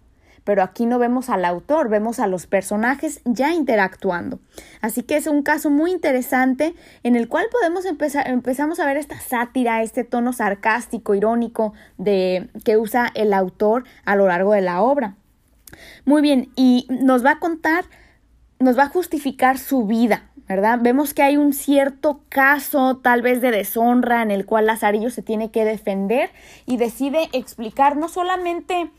pero 0.48 0.62
aquí 0.62 0.86
no 0.86 0.98
vemos 0.98 1.28
al 1.28 1.44
autor, 1.44 1.90
vemos 1.90 2.18
a 2.20 2.26
los 2.26 2.46
personajes 2.46 3.20
ya 3.26 3.52
interactuando. 3.52 4.40
Así 4.80 5.02
que 5.02 5.18
es 5.18 5.26
un 5.26 5.42
caso 5.42 5.68
muy 5.68 5.90
interesante 5.90 6.74
en 7.02 7.16
el 7.16 7.28
cual 7.28 7.44
podemos 7.52 7.84
empezar, 7.84 8.26
empezamos 8.26 8.80
a 8.80 8.86
ver 8.86 8.96
esta 8.96 9.20
sátira, 9.20 9.82
este 9.82 10.04
tono 10.04 10.32
sarcástico, 10.32 11.14
irónico 11.14 11.74
de, 11.98 12.48
que 12.64 12.78
usa 12.78 13.12
el 13.14 13.34
autor 13.34 13.84
a 14.06 14.16
lo 14.16 14.26
largo 14.26 14.54
de 14.54 14.62
la 14.62 14.80
obra. 14.80 15.16
Muy 16.06 16.22
bien, 16.22 16.48
y 16.56 16.86
nos 16.88 17.22
va 17.22 17.32
a 17.32 17.40
contar, 17.40 17.84
nos 18.58 18.78
va 18.78 18.84
a 18.84 18.88
justificar 18.88 19.58
su 19.58 19.84
vida, 19.84 20.30
¿verdad? 20.48 20.78
Vemos 20.80 21.12
que 21.12 21.22
hay 21.22 21.36
un 21.36 21.52
cierto 21.52 22.22
caso 22.30 22.96
tal 22.96 23.20
vez 23.20 23.42
de 23.42 23.50
deshonra 23.50 24.22
en 24.22 24.30
el 24.30 24.46
cual 24.46 24.64
Lazarillo 24.64 25.10
se 25.10 25.20
tiene 25.20 25.50
que 25.50 25.66
defender 25.66 26.30
y 26.64 26.78
decide 26.78 27.28
explicar 27.34 27.98
no 27.98 28.08
solamente 28.08 28.90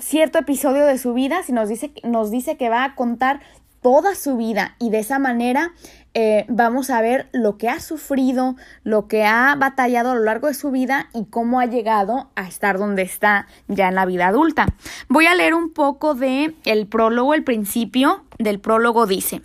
cierto 0.00 0.38
episodio 0.38 0.86
de 0.86 0.98
su 0.98 1.14
vida, 1.14 1.42
si 1.42 1.52
nos 1.52 1.68
dice, 1.68 1.92
nos 2.04 2.30
dice 2.30 2.56
que 2.56 2.68
va 2.68 2.84
a 2.84 2.94
contar 2.94 3.40
toda 3.80 4.14
su 4.14 4.36
vida 4.36 4.74
y 4.78 4.90
de 4.90 4.98
esa 4.98 5.18
manera 5.18 5.72
eh, 6.14 6.46
vamos 6.48 6.90
a 6.90 7.00
ver 7.00 7.28
lo 7.32 7.58
que 7.58 7.68
ha 7.68 7.80
sufrido, 7.80 8.56
lo 8.82 9.06
que 9.06 9.24
ha 9.24 9.54
batallado 9.56 10.10
a 10.10 10.14
lo 10.14 10.24
largo 10.24 10.48
de 10.48 10.54
su 10.54 10.70
vida 10.70 11.08
y 11.14 11.26
cómo 11.26 11.60
ha 11.60 11.66
llegado 11.66 12.30
a 12.34 12.48
estar 12.48 12.78
donde 12.78 13.02
está 13.02 13.46
ya 13.68 13.88
en 13.88 13.94
la 13.94 14.04
vida 14.04 14.26
adulta. 14.26 14.66
Voy 15.08 15.26
a 15.26 15.34
leer 15.34 15.54
un 15.54 15.72
poco 15.72 16.14
de 16.14 16.56
el 16.64 16.86
prólogo, 16.86 17.34
el 17.34 17.44
principio 17.44 18.24
del 18.38 18.58
prólogo 18.58 19.06
dice 19.06 19.42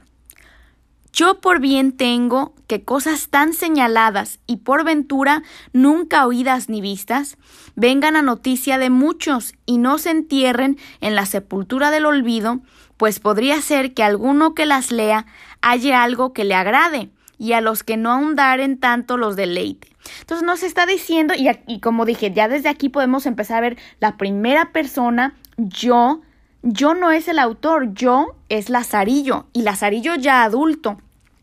yo 1.13 1.39
por 1.39 1.59
bien 1.59 1.91
tengo 1.91 2.55
que 2.67 2.83
cosas 2.83 3.29
tan 3.29 3.53
señaladas 3.53 4.39
y 4.47 4.57
por 4.57 4.83
ventura 4.83 5.43
nunca 5.71 6.25
oídas 6.25 6.69
ni 6.69 6.81
vistas 6.81 7.37
vengan 7.75 8.15
a 8.15 8.23
noticia 8.23 8.79
de 8.79 8.89
muchos 8.89 9.53
y 9.67 9.77
no 9.77 9.99
se 9.99 10.09
entierren 10.09 10.77
en 11.01 11.15
la 11.15 11.27
sepultura 11.27 11.91
del 11.91 12.07
olvido, 12.07 12.61
pues 12.97 13.19
podría 13.19 13.61
ser 13.61 13.93
que 13.93 14.03
alguno 14.03 14.55
que 14.55 14.65
las 14.65 14.91
lea 14.91 15.27
halle 15.61 15.93
algo 15.93 16.33
que 16.33 16.45
le 16.45 16.55
agrade 16.55 17.11
y 17.37 17.53
a 17.53 17.61
los 17.61 17.83
que 17.83 17.95
no 17.95 18.11
ahondaren 18.11 18.79
tanto 18.79 19.17
los 19.17 19.35
deleite. 19.35 19.89
Entonces 20.21 20.45
nos 20.45 20.63
está 20.63 20.85
diciendo, 20.85 21.33
y, 21.35 21.49
y 21.67 21.79
como 21.79 22.05
dije, 22.05 22.31
ya 22.31 22.47
desde 22.47 22.69
aquí 22.69 22.89
podemos 22.89 23.25
empezar 23.25 23.57
a 23.57 23.61
ver 23.61 23.77
la 23.99 24.17
primera 24.17 24.71
persona, 24.71 25.35
yo, 25.57 26.21
yo 26.63 26.93
no 26.93 27.11
es 27.11 27.27
el 27.27 27.39
autor, 27.39 27.93
yo 27.93 28.35
es 28.49 28.69
Lazarillo 28.69 29.45
y 29.53 29.61
Lazarillo 29.61 30.15
ya 30.15 30.43
adulto. 30.43 30.97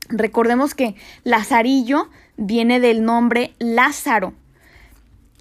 Recordemos 0.08 0.74
que 0.74 0.96
Lazarillo 1.24 2.08
viene 2.36 2.80
del 2.80 3.04
nombre 3.04 3.54
Lázaro. 3.58 4.32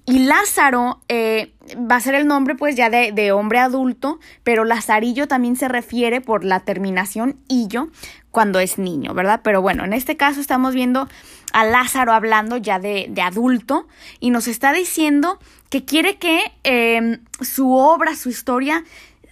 Y 0.04 0.20
Lázaro 0.20 1.00
eh, 1.08 1.52
va 1.76 1.96
a 1.96 2.00
ser 2.00 2.14
el 2.14 2.26
nombre 2.26 2.56
pues 2.56 2.76
ya 2.76 2.90
de, 2.90 3.32
hombre 3.32 3.58
adulto, 3.58 4.18
pero 4.42 4.64
Lazarillo 4.64 5.28
también 5.28 5.56
se 5.56 5.68
refiere 5.68 6.20
por 6.20 6.44
la 6.44 6.60
terminación 6.60 7.36
illo 7.48 7.88
cuando 8.30 8.60
es 8.60 8.78
niño, 8.78 9.14
¿verdad? 9.14 9.40
Pero 9.42 9.62
bueno, 9.62 9.84
en 9.84 9.92
este 9.92 10.16
caso 10.16 10.40
estamos 10.40 10.74
viendo 10.74 11.08
a 11.52 11.64
Lázaro 11.64 12.12
hablando 12.12 12.56
ya 12.56 12.78
de, 12.78 13.06
de 13.08 13.22
adulto 13.22 13.86
y 14.20 14.30
nos 14.30 14.46
está 14.46 14.72
diciendo 14.72 15.38
que 15.68 15.84
quiere 15.84 16.16
que 16.16 16.52
eh, 16.64 17.20
su 17.40 17.72
obra, 17.72 18.16
su 18.16 18.28
historia 18.28 18.84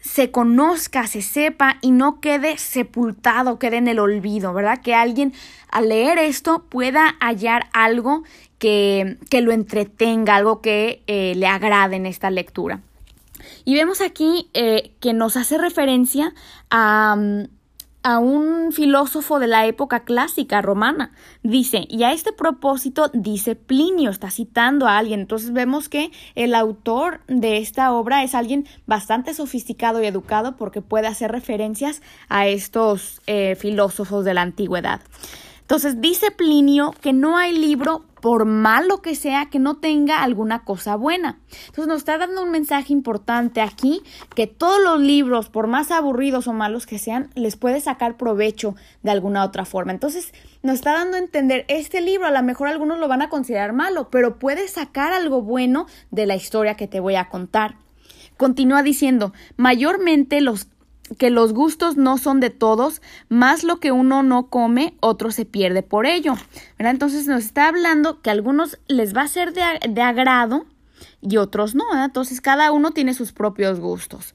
se 0.09 0.31
conozca, 0.31 1.07
se 1.07 1.21
sepa 1.21 1.77
y 1.83 1.91
no 1.91 2.21
quede 2.21 2.57
sepultado, 2.57 3.59
quede 3.59 3.77
en 3.77 3.89
el 3.89 3.99
olvido, 3.99 4.55
¿verdad? 4.55 4.81
Que 4.81 4.95
alguien 4.95 5.35
al 5.71 5.91
leer 5.91 6.19
esto 6.19 6.65
pueda 6.69 7.17
hallar 7.21 7.69
algo 7.73 8.25
que, 8.59 9.19
que 9.31 9.43
lo 9.43 9.53
entretenga, 9.53 10.37
algo 10.37 10.63
que 10.63 11.03
eh, 11.07 11.35
le 11.37 11.47
agrade 11.47 11.97
en 11.97 12.07
esta 12.07 12.31
lectura. 12.31 12.81
Y 13.65 13.75
vemos 13.75 14.01
aquí 14.01 14.49
eh, 14.55 14.93
que 15.01 15.13
nos 15.13 15.37
hace 15.37 15.59
referencia 15.59 16.35
a, 16.71 17.17
a 18.09 18.21
un 18.21 18.73
filósofo 18.73 19.39
de 19.39 19.49
la 19.49 19.67
época 19.67 20.01
clásica 20.01 20.63
romana. 20.63 21.13
Dice, 21.43 21.85
y 21.91 22.05
a 22.05 22.13
este 22.13 22.33
propósito 22.33 23.11
dice 23.13 23.55
Plinio, 23.55 24.09
está 24.09 24.31
citando 24.31 24.87
a 24.87 24.97
alguien. 24.97 25.21
Entonces 25.21 25.53
vemos 25.53 25.91
que 25.91 26.11
el 26.35 26.55
autor 26.55 27.21
de 27.27 27.59
esta 27.59 27.93
obra 27.93 28.23
es 28.23 28.35
alguien 28.35 28.67
bastante 28.87 29.35
sofisticado 29.35 30.03
y 30.03 30.07
educado 30.07 30.57
porque 30.57 30.81
puede 30.81 31.07
hacer 31.07 31.33
referencias 31.33 32.01
a 32.31 32.47
estos 32.47 33.21
eh, 33.27 33.57
filósofos 33.57 34.25
de 34.25 34.33
la 34.33 34.41
antigüedad. 34.41 35.03
Entonces 35.69 36.01
dice 36.01 36.31
Plinio 36.31 36.95
que 37.03 37.13
no 37.13 37.37
hay 37.37 37.53
libro, 37.53 38.03
por 38.23 38.47
malo 38.47 39.03
que 39.03 39.15
sea, 39.15 39.51
que 39.51 39.59
no 39.59 39.77
tenga 39.77 40.23
alguna 40.23 40.65
cosa 40.65 40.97
buena. 40.97 41.41
Entonces 41.67 41.87
nos 41.89 41.99
está 41.99 42.17
dando 42.17 42.43
un 42.43 42.51
mensaje 42.51 42.91
importante 42.95 43.61
aquí, 43.61 44.01
que 44.35 44.47
todos 44.47 44.81
los 44.83 44.99
libros, 44.99 45.51
por 45.51 45.67
más 45.67 45.91
aburridos 45.91 46.49
o 46.49 46.55
malos 46.55 46.87
que 46.87 46.99
sean, 46.99 47.29
les 47.35 47.57
puede 47.57 47.83
sacar 47.83 48.17
provecho 48.17 48.77
de 49.03 49.11
alguna 49.11 49.45
otra 49.45 49.67
forma. 49.67 49.93
Entonces 49.93 50.33
nos 50.63 50.77
está 50.77 50.95
dando 50.95 51.19
a 51.19 51.21
entender, 51.21 51.67
este 51.69 52.01
libro 52.01 52.27
a 52.27 52.31
lo 52.31 52.43
mejor 52.43 52.69
algunos 52.69 52.99
lo 52.99 53.07
van 53.07 53.21
a 53.21 53.29
considerar 53.29 53.75
malo, 53.75 54.09
pero 54.09 54.39
puede 54.39 54.69
sacar 54.69 55.13
algo 55.13 55.43
bueno 55.43 55.87
de 56.11 56.25
la 56.25 56.35
historia 56.35 56.77
que 56.77 56.89
te 56.89 56.99
voy 56.99 57.17
a 57.17 57.29
contar. 57.29 57.77
Continúa 58.39 58.83
diciendo, 58.83 59.35
mayormente 59.59 60.41
los 60.41 60.69
que 61.17 61.31
los 61.31 61.53
gustos 61.53 61.97
no 61.97 62.19
son 62.19 62.41
de 62.41 62.51
todos, 62.51 63.01
más 63.29 63.65
lo 63.65 63.81
que 63.81 63.93
uno 63.93 64.23
no 64.23 64.49
come, 64.49 64.95
otro 65.01 65.31
se 65.31 65.45
pierde 65.45 65.83
por 65.83 66.07
ello. 66.07 66.35
Entonces 66.79 67.27
nos 67.27 67.45
está 67.45 67.69
hablando 67.69 68.21
que 68.21 68.31
a 68.31 68.33
algunos 68.33 68.79
les 68.89 69.17
va 69.17 69.23
a 69.23 69.29
ser 69.29 69.53
de, 69.53 70.03
agrado 70.03 70.67
y 71.21 71.37
otros 71.39 71.75
no. 71.75 71.85
Entonces 72.05 72.41
cada 72.41 72.73
uno 72.73 72.91
tiene 72.91 73.15
sus 73.15 73.33
propios 73.33 73.81
gustos. 73.81 74.35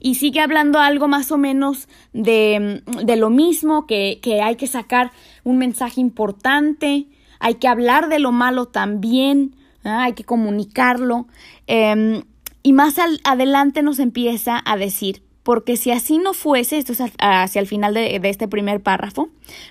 Y 0.00 0.14
sigue 0.14 0.40
hablando 0.40 0.78
algo 0.80 1.06
más 1.06 1.30
o 1.30 1.38
menos 1.38 1.88
de, 2.12 2.82
de 3.04 3.16
lo 3.16 3.28
mismo, 3.28 3.86
que, 3.86 4.20
que, 4.22 4.40
hay 4.40 4.56
que 4.56 4.66
sacar 4.66 5.12
un 5.44 5.58
mensaje 5.58 6.00
importante, 6.00 7.06
hay 7.40 7.56
que 7.56 7.68
hablar 7.68 8.08
de 8.08 8.18
lo 8.18 8.32
malo 8.32 8.66
también, 8.66 9.54
hay 9.84 10.14
que 10.14 10.24
comunicarlo. 10.24 11.26
Em, 11.66 12.22
y 12.62 12.72
más 12.72 12.96
adelante 13.24 13.82
nos 13.82 13.98
empieza 13.98 14.60
a 14.64 14.76
decir, 14.76 15.22
porque 15.46 15.76
si 15.76 15.92
así 15.92 16.18
no 16.18 16.34
fuese, 16.34 16.76
esto 16.76 16.92
es 16.92 17.00
hacia 17.20 17.60
el 17.60 17.68
final 17.68 17.94
de, 17.94 18.20
este 18.24 18.48
primer 18.48 18.80
párrafo, 18.80 19.28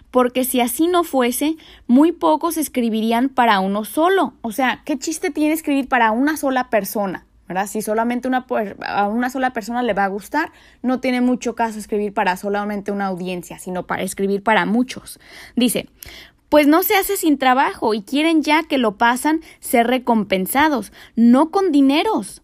porque 0.10 0.46
si 0.46 0.62
así 0.62 0.88
no 0.88 1.03
fuese, 1.03 1.58
muy 1.86 2.13
pocos 2.13 2.55
escribirían 2.55 3.27
para 3.27 3.60
uno 3.60 3.84
solo. 3.84 4.36
O 4.41 4.53
sea, 4.53 4.84
¿qué 4.86 4.98
chiste 4.98 5.32
tiene 5.32 5.53
escribir 5.53 5.89
para 5.89 6.12
una 6.12 6.38
sola 6.38 6.70
persona? 6.70 7.25
¿verdad? 7.50 7.67
Si 7.67 7.82
solamente 7.82 8.29
una, 8.29 8.46
a 8.88 9.10
una 9.10 9.29
sola 9.29 9.51
persona 9.51 9.84
le 9.84 9.94
va 9.94 10.05
a 10.05 10.08
gustar, 10.08 10.53
no 10.82 11.01
tiene 11.01 11.20
mucho 11.20 11.55
caso 11.55 11.77
escribir 11.77 12.13
para 12.13 12.38
solamente 12.38 12.94
una 12.94 13.08
audiencia, 13.08 13.60
sino 13.60 13.86
para 13.86 14.03
escribir 14.03 14.44
para 14.44 14.65
muchos. 14.65 15.20
Dice, 15.58 15.89
pues 16.48 16.67
no 16.67 16.84
se 16.84 16.96
hace 16.96 17.17
sin 17.17 17.38
trabajo 17.38 17.94
y 17.94 18.01
quieren 18.01 18.44
ya 18.44 18.63
que 18.63 18.77
lo 18.77 18.96
pasan 18.96 19.41
ser 19.60 19.88
recompensados, 19.88 20.94
no 21.17 21.51
con 21.51 21.74
dineros, 21.74 22.44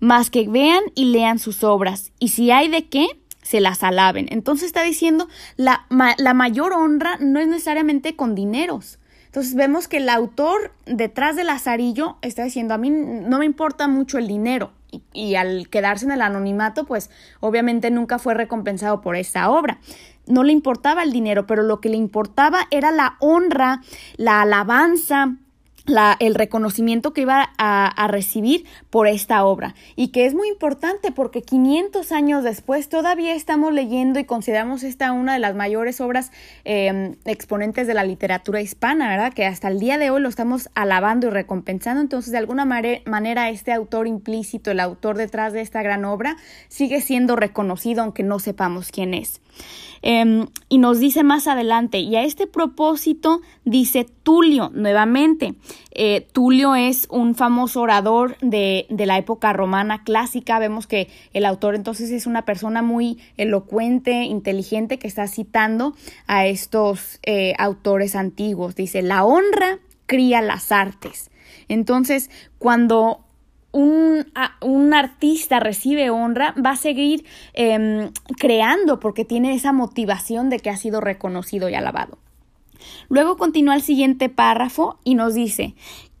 más 0.00 0.30
que 0.30 0.48
vean 0.48 0.82
y 0.94 1.06
lean 1.06 1.38
sus 1.38 1.64
obras, 1.64 2.12
y 2.18 2.28
si 2.28 2.50
hay 2.50 2.68
de 2.68 2.88
qué, 2.88 3.06
se 3.42 3.60
las 3.60 3.82
alaben. 3.82 4.26
Entonces 4.30 4.66
está 4.66 4.82
diciendo, 4.82 5.26
la, 5.56 5.86
la 5.88 6.34
mayor 6.34 6.74
honra 6.74 7.16
no 7.18 7.40
es 7.40 7.48
necesariamente 7.48 8.14
con 8.14 8.34
dineros. 8.34 8.98
Entonces 9.24 9.54
vemos 9.54 9.88
que 9.88 9.98
el 9.98 10.08
autor 10.08 10.72
detrás 10.84 11.36
del 11.36 11.48
azarillo 11.50 12.16
está 12.22 12.44
diciendo, 12.44 12.74
a 12.74 12.78
mí 12.78 12.90
no 12.90 13.38
me 13.38 13.44
importa 13.44 13.86
mucho 13.86 14.18
el 14.18 14.26
dinero. 14.26 14.72
Y, 15.12 15.34
al 15.34 15.68
quedarse 15.68 16.06
en 16.06 16.12
el 16.12 16.22
anonimato, 16.22 16.84
pues 16.84 17.10
obviamente 17.40 17.90
nunca 17.90 18.18
fue 18.18 18.32
recompensado 18.32 19.02
por 19.02 19.16
esa 19.16 19.50
obra. 19.50 19.80
No 20.26 20.44
le 20.44 20.52
importaba 20.52 21.02
el 21.02 21.12
dinero, 21.12 21.46
pero 21.46 21.62
lo 21.62 21.80
que 21.80 21.90
le 21.90 21.98
importaba 21.98 22.66
era 22.70 22.90
la 22.90 23.16
honra, 23.20 23.82
la 24.16 24.40
alabanza, 24.42 25.36
el 26.18 26.34
reconocimiento 26.34 27.12
que 27.12 27.22
iba 27.22 27.50
a, 27.58 28.08
recibir 28.08 28.64
por 28.90 29.06
esta 29.06 29.44
obra 29.44 29.74
y 29.94 30.08
que 30.08 30.24
es 30.24 30.34
muy 30.34 30.48
importante 30.48 31.12
porque 31.12 31.42
500 31.42 32.10
años 32.12 32.42
después 32.42 32.88
todavía 32.88 33.34
estamos 33.34 33.72
leyendo 33.72 34.18
y 34.18 34.24
consideramos 34.24 34.82
esta 34.82 35.12
una 35.12 35.34
de 35.34 35.38
las 35.38 35.54
mayores 35.54 36.00
obras 36.00 36.30
em, 36.64 37.16
exponentes 37.24 37.86
de 37.86 37.94
la 37.94 38.04
literatura 38.04 38.60
hispana, 38.60 39.08
¿verdad? 39.08 39.32
Que 39.34 39.44
hasta 39.44 39.68
el 39.68 39.78
día 39.78 39.98
de 39.98 40.10
hoy 40.10 40.22
lo 40.22 40.28
estamos 40.28 40.70
alabando 40.74 41.28
y 41.28 41.30
recompensando. 41.30 42.00
Entonces, 42.00 42.32
de 42.32 42.38
alguna 42.38 42.64
manera, 42.64 43.50
este 43.50 43.72
autor 43.72 44.06
implícito, 44.06 44.70
el 44.70 44.80
autor 44.80 45.16
detrás 45.16 45.52
de 45.52 45.60
esta 45.60 45.82
gran 45.82 46.04
obra, 46.04 46.36
sigue 46.68 47.00
siendo 47.00 47.36
reconocido 47.36 48.02
aunque 48.02 48.22
no 48.22 48.38
sepamos 48.38 48.90
quién 48.90 49.14
es. 49.14 49.40
Em, 50.02 50.46
y 50.68 50.78
nos 50.78 51.00
dice 51.00 51.24
más 51.24 51.48
adelante, 51.48 51.98
y 51.98 52.14
a 52.16 52.22
este 52.22 52.46
propósito 52.46 53.40
dice 53.64 54.06
Tulio 54.22 54.70
nuevamente. 54.72 55.54
Eh, 55.90 56.26
Tulio 56.32 56.74
es 56.76 57.08
un 57.10 57.34
famoso 57.34 57.80
orador 57.80 58.36
de, 58.40 58.86
de, 58.90 59.06
la 59.06 59.18
época 59.18 59.52
romana 59.52 60.04
clásica. 60.04 60.58
Vemos 60.58 60.86
que 60.86 61.08
el 61.32 61.44
autor 61.44 61.74
entonces 61.74 62.10
es 62.10 62.26
una 62.26 62.44
persona 62.44 62.82
muy 62.82 63.18
elocuente, 63.36 64.22
inteligente, 64.22 64.98
que 64.98 65.08
está 65.08 65.26
citando 65.26 65.94
a 66.26 66.46
estos 66.46 67.18
eh, 67.24 67.54
autores 67.58 68.14
antiguos. 68.14 68.76
Dice, 68.76 69.02
la 69.02 69.24
honra 69.24 69.80
cría 70.06 70.42
las 70.42 70.70
artes. 70.70 71.30
Entonces, 71.68 72.30
cuando 72.58 73.27
un, 73.78 74.94
artista 74.94 75.60
recibe 75.60 76.10
honra, 76.10 76.54
va 76.64 76.70
a 76.70 76.76
seguir 76.76 77.24
em, 77.54 78.10
creando 78.38 78.98
porque 78.98 79.24
tiene 79.24 79.54
esa 79.54 79.72
motivación 79.72 80.50
de 80.50 80.58
que 80.58 80.70
ha 80.70 80.76
sido 80.76 81.00
reconocido 81.00 81.68
y 81.68 81.74
alabado. 81.74 82.18
Luego 83.08 83.36
continúa 83.36 83.76
el 83.76 83.82
siguiente 83.82 84.28
párrafo 84.28 84.98
y 85.04 85.14
nos 85.14 85.34
dice, 85.34 85.74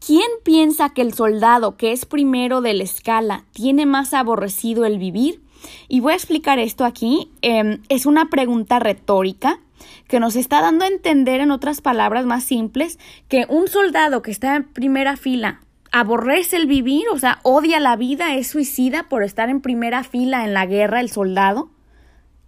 ¿quién 0.04 0.28
piensa 0.44 0.90
que 0.90 1.02
el 1.02 1.14
soldado 1.14 1.76
que 1.76 1.92
es 1.92 2.04
primero 2.04 2.60
de 2.60 2.74
la 2.74 2.84
escala 2.84 3.44
tiene 3.52 3.86
más 3.86 4.14
aborrecido 4.14 4.84
el 4.84 4.98
vivir? 4.98 5.42
Y 5.88 6.00
voy 6.00 6.12
a 6.12 6.16
explicar 6.16 6.58
esto 6.58 6.84
aquí. 6.84 7.30
Em, 7.42 7.82
es 7.88 8.06
una 8.06 8.30
pregunta 8.30 8.78
retórica 8.78 9.58
que 10.06 10.20
nos 10.20 10.36
está 10.36 10.60
dando 10.60 10.84
a 10.84 10.88
entender 10.88 11.40
en 11.40 11.50
otras 11.50 11.80
palabras 11.80 12.24
más 12.24 12.44
simples 12.44 12.98
que 13.28 13.46
un 13.48 13.68
soldado 13.68 14.22
que 14.22 14.30
está 14.30 14.56
en 14.56 14.64
primera 14.64 15.16
fila 15.16 15.60
aborrece 15.92 16.56
el 16.56 16.66
vivir, 16.66 17.04
o 17.12 17.18
sea, 17.18 17.40
odia 17.42 17.80
la 17.80 17.96
vida, 17.96 18.34
es 18.34 18.48
suicida 18.48 19.08
por 19.08 19.22
estar 19.22 19.48
en 19.48 19.60
primera 19.60 20.04
fila 20.04 20.44
en 20.44 20.54
la 20.54 20.66
guerra 20.66 21.00
el 21.00 21.10
soldado. 21.10 21.70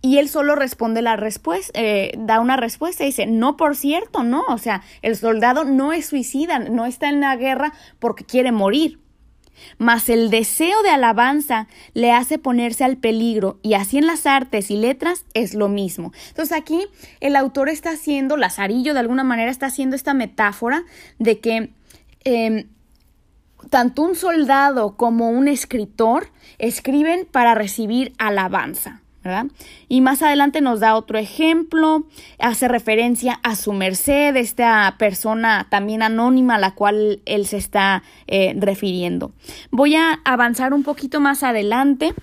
Y 0.03 0.17
él 0.17 0.31
solo 0.31 0.55
responde 0.55 1.03
la 1.03 1.17
respuesta, 1.17 1.79
eh, 1.79 2.13
da 2.17 2.41
una 2.41 2.57
respuesta 2.57 3.03
y 3.05 3.09
dice, 3.09 3.27
no, 3.27 3.59
por 3.59 3.77
cierto, 3.77 4.23
no, 4.23 4.45
o 4.49 4.57
sea, 4.57 4.83
el 5.03 5.15
soldado 5.15 5.65
no 5.65 5.93
es 5.93 6.07
suicida, 6.07 6.59
no 6.59 6.87
está 6.87 7.11
en 7.11 7.21
la 7.21 7.37
guerra 7.37 7.75
porque 7.99 8.25
quiere 8.25 8.51
morir. 8.51 8.99
Mas 9.77 10.09
el 10.09 10.31
deseo 10.31 10.83
de 10.83 10.89
alabanza 10.89 11.69
le 11.93 12.13
hace 12.13 12.39
ponerse 12.39 12.83
al 12.85 12.97
peligro 12.97 13.59
y 13.63 13.75
así 13.75 13.99
en 13.99 14.07
las 14.07 14.25
artes 14.25 14.71
y 14.71 14.77
letras 14.77 15.27
es 15.35 15.53
lo 15.53 15.69
mismo. 15.69 16.13
Entonces 16.29 16.57
aquí 16.57 16.87
el 17.21 17.37
autor 17.37 17.69
está 17.69 17.91
haciendo, 17.91 18.39
Lazarillo 18.39 18.95
de 18.95 19.01
alguna 19.01 19.23
manera 19.23 19.51
está 19.51 19.67
haciendo 19.67 19.97
esta 19.97 20.15
metáfora 20.15 20.85
de 21.19 21.41
que 21.41 21.71
em, 22.25 22.69
tanto 23.69 24.03
un 24.03 24.15
soldado 24.15 24.97
como 24.97 25.31
un 25.31 25.49
escritor 25.49 26.29
escriben 26.59 27.27
para 27.31 27.55
recibir 27.55 28.13
alabanza. 28.19 29.01
¿verdad? 29.23 29.47
Y 29.89 30.01
más 30.01 30.23
adelante 30.23 30.61
nos 30.61 30.81
da 30.81 30.97
otro 30.97 31.19
ejemplo, 31.19 32.07
hace 32.39 32.69
referencia 32.69 33.39
a 33.43 33.55
su 33.55 33.73
merced, 33.73 34.35
esta 34.37 34.95
persona 34.99 35.67
también 35.69 36.03
anónima 36.03 36.55
a 36.55 36.59
la 36.59 36.75
cual 36.75 37.21
él 37.27 37.47
se 37.47 37.59
está 37.59 38.03
eh, 38.27 38.55
refiriendo. 38.57 39.33
Voy 39.71 39.95
a 39.95 40.21
avanzar 40.25 40.73
un 40.73 40.83
poquito 40.83 41.21
más 41.21 41.43
adelante. 41.43 42.15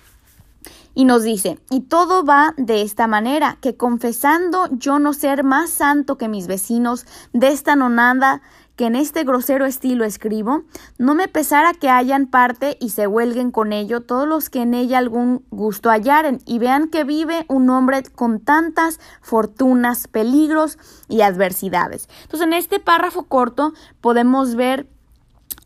Y 0.94 1.04
nos 1.04 1.22
dice, 1.22 1.60
y 1.70 1.82
todo 1.82 2.24
va 2.24 2.54
de 2.56 2.82
esta 2.82 3.06
manera, 3.06 3.58
que 3.60 3.76
confesando 3.76 4.68
yo 4.72 4.98
no 4.98 5.12
ser 5.12 5.44
más 5.44 5.70
santo 5.70 6.18
que 6.18 6.26
mis 6.26 6.48
vecinos 6.48 7.06
de 7.32 7.48
esta 7.48 7.76
nonada 7.76 8.42
que 8.78 8.86
en 8.86 8.94
este 8.94 9.24
grosero 9.24 9.66
estilo 9.66 10.04
escribo, 10.04 10.62
no 10.98 11.16
me 11.16 11.26
pesara 11.26 11.74
que 11.74 11.90
hayan 11.90 12.28
parte 12.28 12.78
y 12.80 12.90
se 12.90 13.08
huelguen 13.08 13.50
con 13.50 13.72
ello 13.72 14.02
todos 14.02 14.28
los 14.28 14.50
que 14.50 14.62
en 14.62 14.72
ella 14.72 14.98
algún 14.98 15.44
gusto 15.50 15.90
hallaren 15.90 16.40
y 16.46 16.60
vean 16.60 16.88
que 16.88 17.02
vive 17.02 17.44
un 17.48 17.70
hombre 17.70 18.04
con 18.14 18.38
tantas 18.38 19.00
fortunas, 19.20 20.06
peligros 20.06 20.78
y 21.08 21.22
adversidades. 21.22 22.08
Entonces, 22.22 22.46
en 22.46 22.52
este 22.52 22.78
párrafo 22.78 23.24
corto 23.24 23.72
podemos 24.00 24.54
ver 24.54 24.86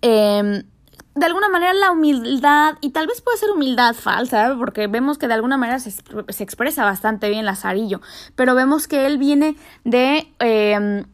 em, 0.01 0.63
de 1.15 1.27
alguna 1.27 1.51
manera 1.51 1.75
la 1.75 1.91
humildad, 1.91 2.77
y 2.81 2.93
tal 2.93 3.09
vez 3.09 3.21
puede 3.21 3.37
ser 3.37 3.51
humildad 3.51 3.93
falsa, 3.93 4.57
porque 4.59 4.87
vemos 4.87 5.19
que 5.19 5.29
de 5.29 5.35
alguna 5.35 5.59
manera 5.59 5.79
se, 5.81 5.91
expresa 6.43 6.83
bastante 6.85 7.29
bien 7.29 7.45
Lazarillo, 7.45 8.01
pero 8.37 8.55
vemos 8.55 8.89
que 8.89 9.05
él 9.05 9.19
viene 9.19 9.55
de 9.85 10.33
em, 10.39 11.05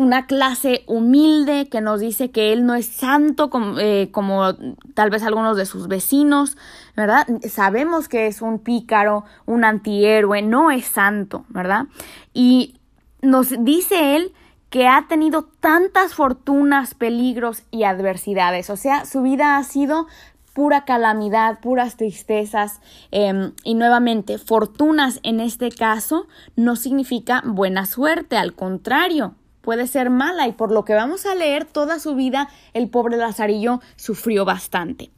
una 0.00 0.24
clase 0.24 0.82
humilde 0.86 1.68
que 1.68 1.82
nos 1.82 2.00
dice 2.00 2.30
que 2.30 2.54
él 2.54 2.64
no 2.64 2.74
es 2.74 2.86
santo 2.86 3.50
como, 3.50 3.78
eh, 3.78 4.08
como, 4.10 4.54
tal 4.94 5.10
vez 5.10 5.22
algunos 5.22 5.58
de 5.58 5.66
sus 5.66 5.88
vecinos, 5.88 6.56
¿verdad? 6.96 7.26
Sabemos 7.46 8.08
que 8.08 8.26
es 8.26 8.40
un 8.40 8.60
pícaro, 8.60 9.24
un 9.44 9.62
antihéroe, 9.62 10.40
no 10.40 10.70
es 10.70 10.86
santo, 10.86 11.44
¿verdad? 11.50 11.84
Y 12.32 12.76
nos 13.20 13.62
dice 13.62 14.16
él 14.16 14.32
que 14.70 14.88
ha 14.88 15.06
tenido 15.06 15.42
tantas 15.60 16.14
fortunas, 16.14 16.94
peligros 16.94 17.64
y 17.70 17.82
adversidades, 17.82 18.70
o 18.70 18.78
sea, 18.78 19.04
su 19.04 19.20
vida 19.20 19.58
ha 19.58 19.64
sido 19.64 20.06
pura 20.54 20.86
calamidad, 20.86 21.60
puras 21.60 21.98
tristezas 21.98 22.80
em, 23.10 23.52
y 23.64 23.74
nuevamente 23.74 24.38
fortunas 24.38 25.20
en 25.24 25.40
este 25.40 25.70
caso 25.70 26.26
no 26.56 26.74
significa 26.74 27.42
buena 27.44 27.84
suerte, 27.84 28.38
al 28.38 28.54
contrario, 28.54 29.34
puede 29.60 29.86
ser 29.86 30.10
mala 30.10 30.48
y 30.48 30.52
por 30.52 30.72
lo 30.72 30.84
que 30.84 30.94
vamos 30.94 31.26
a 31.26 31.34
leer 31.34 31.64
toda 31.64 31.98
su 31.98 32.14
vida 32.14 32.48
el 32.72 32.88
pobre 32.88 33.16
Lazarillo 33.16 33.80
sufrió 33.96 34.44
bastante. 34.44 35.10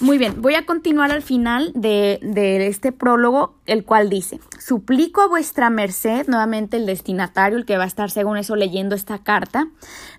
Muy 0.00 0.16
bien, 0.16 0.40
voy 0.40 0.54
a 0.54 0.64
continuar 0.64 1.10
al 1.10 1.22
final 1.22 1.72
de, 1.74 2.20
este 2.68 2.92
prólogo, 2.92 3.56
el 3.66 3.84
cual 3.84 4.08
dice, 4.08 4.38
suplico 4.60 5.22
a 5.22 5.26
vuestra 5.26 5.70
merced, 5.70 6.28
nuevamente 6.28 6.76
el 6.76 6.86
destinatario, 6.86 7.58
el 7.58 7.64
que 7.64 7.76
va 7.76 7.82
a 7.82 7.88
estar 7.88 8.08
según 8.08 8.36
eso 8.36 8.54
leyendo 8.54 8.94
esta 8.94 9.24
carta, 9.24 9.66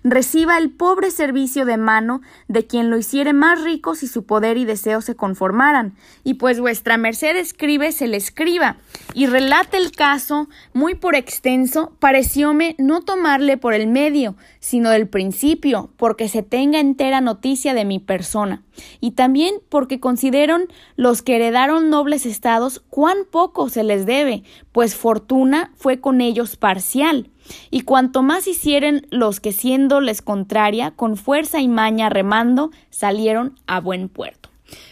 reciba 0.04 0.58
el 0.58 0.68
pobre 0.70 1.10
servicio 1.10 1.64
de 1.64 1.78
mano 1.78 2.20
de 2.46 2.66
quien 2.66 2.90
lo 2.90 2.98
hiciere 2.98 3.32
más 3.32 3.62
rico 3.62 3.94
si 3.94 4.06
su 4.06 4.26
poder 4.26 4.58
y 4.58 4.66
deseo 4.66 5.00
se 5.00 5.16
conformaran. 5.16 5.94
Y 6.24 6.34
pues 6.34 6.60
vuestra 6.60 6.98
merced 6.98 7.34
escribe, 7.36 7.92
se 7.92 8.06
le 8.06 8.18
escriba, 8.18 8.76
y 9.14 9.28
relate 9.28 9.78
el 9.78 9.92
caso 9.92 10.50
muy 10.74 10.94
por 10.94 11.14
extenso, 11.14 11.96
parecióme 12.00 12.76
no 12.78 13.00
tomarle 13.00 13.56
por 13.56 13.72
el 13.72 13.86
medio, 13.86 14.36
sino 14.58 14.90
del 14.90 15.08
principio, 15.08 15.88
porque 15.96 16.28
se 16.28 16.42
tenga 16.42 16.80
entera 16.80 17.22
noticia 17.22 17.72
de 17.72 17.86
mi 17.86 17.98
persona. 17.98 18.62
Y 19.00 19.12
también 19.12 19.54
porque 19.70 20.00
consideran 20.00 20.66
los 20.96 21.22
que 21.22 21.36
heredaron 21.36 21.88
nobles 21.88 22.26
estados 22.26 22.82
cuán 22.90 23.18
poco 23.30 23.70
se 23.70 23.82
les 23.82 24.04
debe, 24.04 24.42
pues 24.72 24.94
fortuna 24.94 25.72
fue 25.76 26.00
con 26.00 26.20
ellos 26.20 26.56
parcial. 26.56 27.30
Y 27.70 27.82
cuanto 27.82 28.22
más 28.22 28.46
hicieren 28.46 29.06
los 29.10 29.40
que 29.40 29.52
siéndoles 29.52 30.20
contraria, 30.20 30.90
con 30.90 31.16
fuerza 31.16 31.60
y 31.60 31.68
maña 31.68 32.10
remando, 32.10 32.70
salieron 32.90 33.54
a 33.66 33.80
buen 33.80 34.08
puerto. 34.08 34.50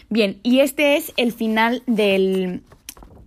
Bien, 0.09 0.39
y 0.43 0.61
este 0.61 0.97
es 0.97 1.13
el 1.17 1.31
final 1.31 1.83
del, 1.85 2.63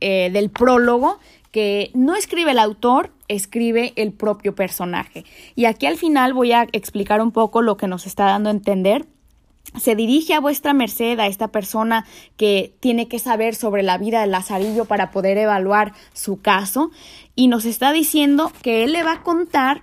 eh, 0.01 0.31
del 0.33 0.51
prólogo 0.51 1.19
que 1.51 1.91
no 1.95 2.17
escribe 2.17 2.53
el 2.53 2.59
autor, 2.59 3.11
escribe 3.29 3.93
el 3.97 4.13
propio 4.13 4.55
personaje. 4.55 5.25
Y 5.55 5.67
aquí 5.67 5.87
al 5.87 5.97
final 5.97 6.33
voy 6.33 6.53
a 6.53 6.67
explicar 6.73 7.21
un 7.21 7.31
poco 7.31 7.63
lo 7.63 7.77
que 7.77 7.87
nos 7.87 8.07
está 8.07 8.25
dando 8.25 8.49
a 8.49 8.53
entender 8.53 9.07
se 9.81 9.95
dirige 9.95 10.35
a 10.35 10.41
vuestra 10.41 10.73
merced, 10.75 11.19
a 11.19 11.27
esta 11.27 11.49
persona 11.49 12.07
que 12.37 12.75
tiene 12.81 13.09
que 13.09 13.19
saber 13.19 13.55
sobre 13.55 13.83
la 13.83 13.99
vida 13.99 14.21
de 14.21 14.27
Lazarillo 14.27 14.85
para 14.85 15.11
poder 15.11 15.39
evaluar 15.39 15.93
su 16.13 16.41
caso, 16.41 16.91
y 17.35 17.49
nos 17.49 17.65
está 17.65 17.93
diciendo 17.93 18.53
que 18.63 18.85
él 18.85 18.93
le 18.93 19.03
va 19.03 19.13
a 19.13 19.23
contar 19.23 19.83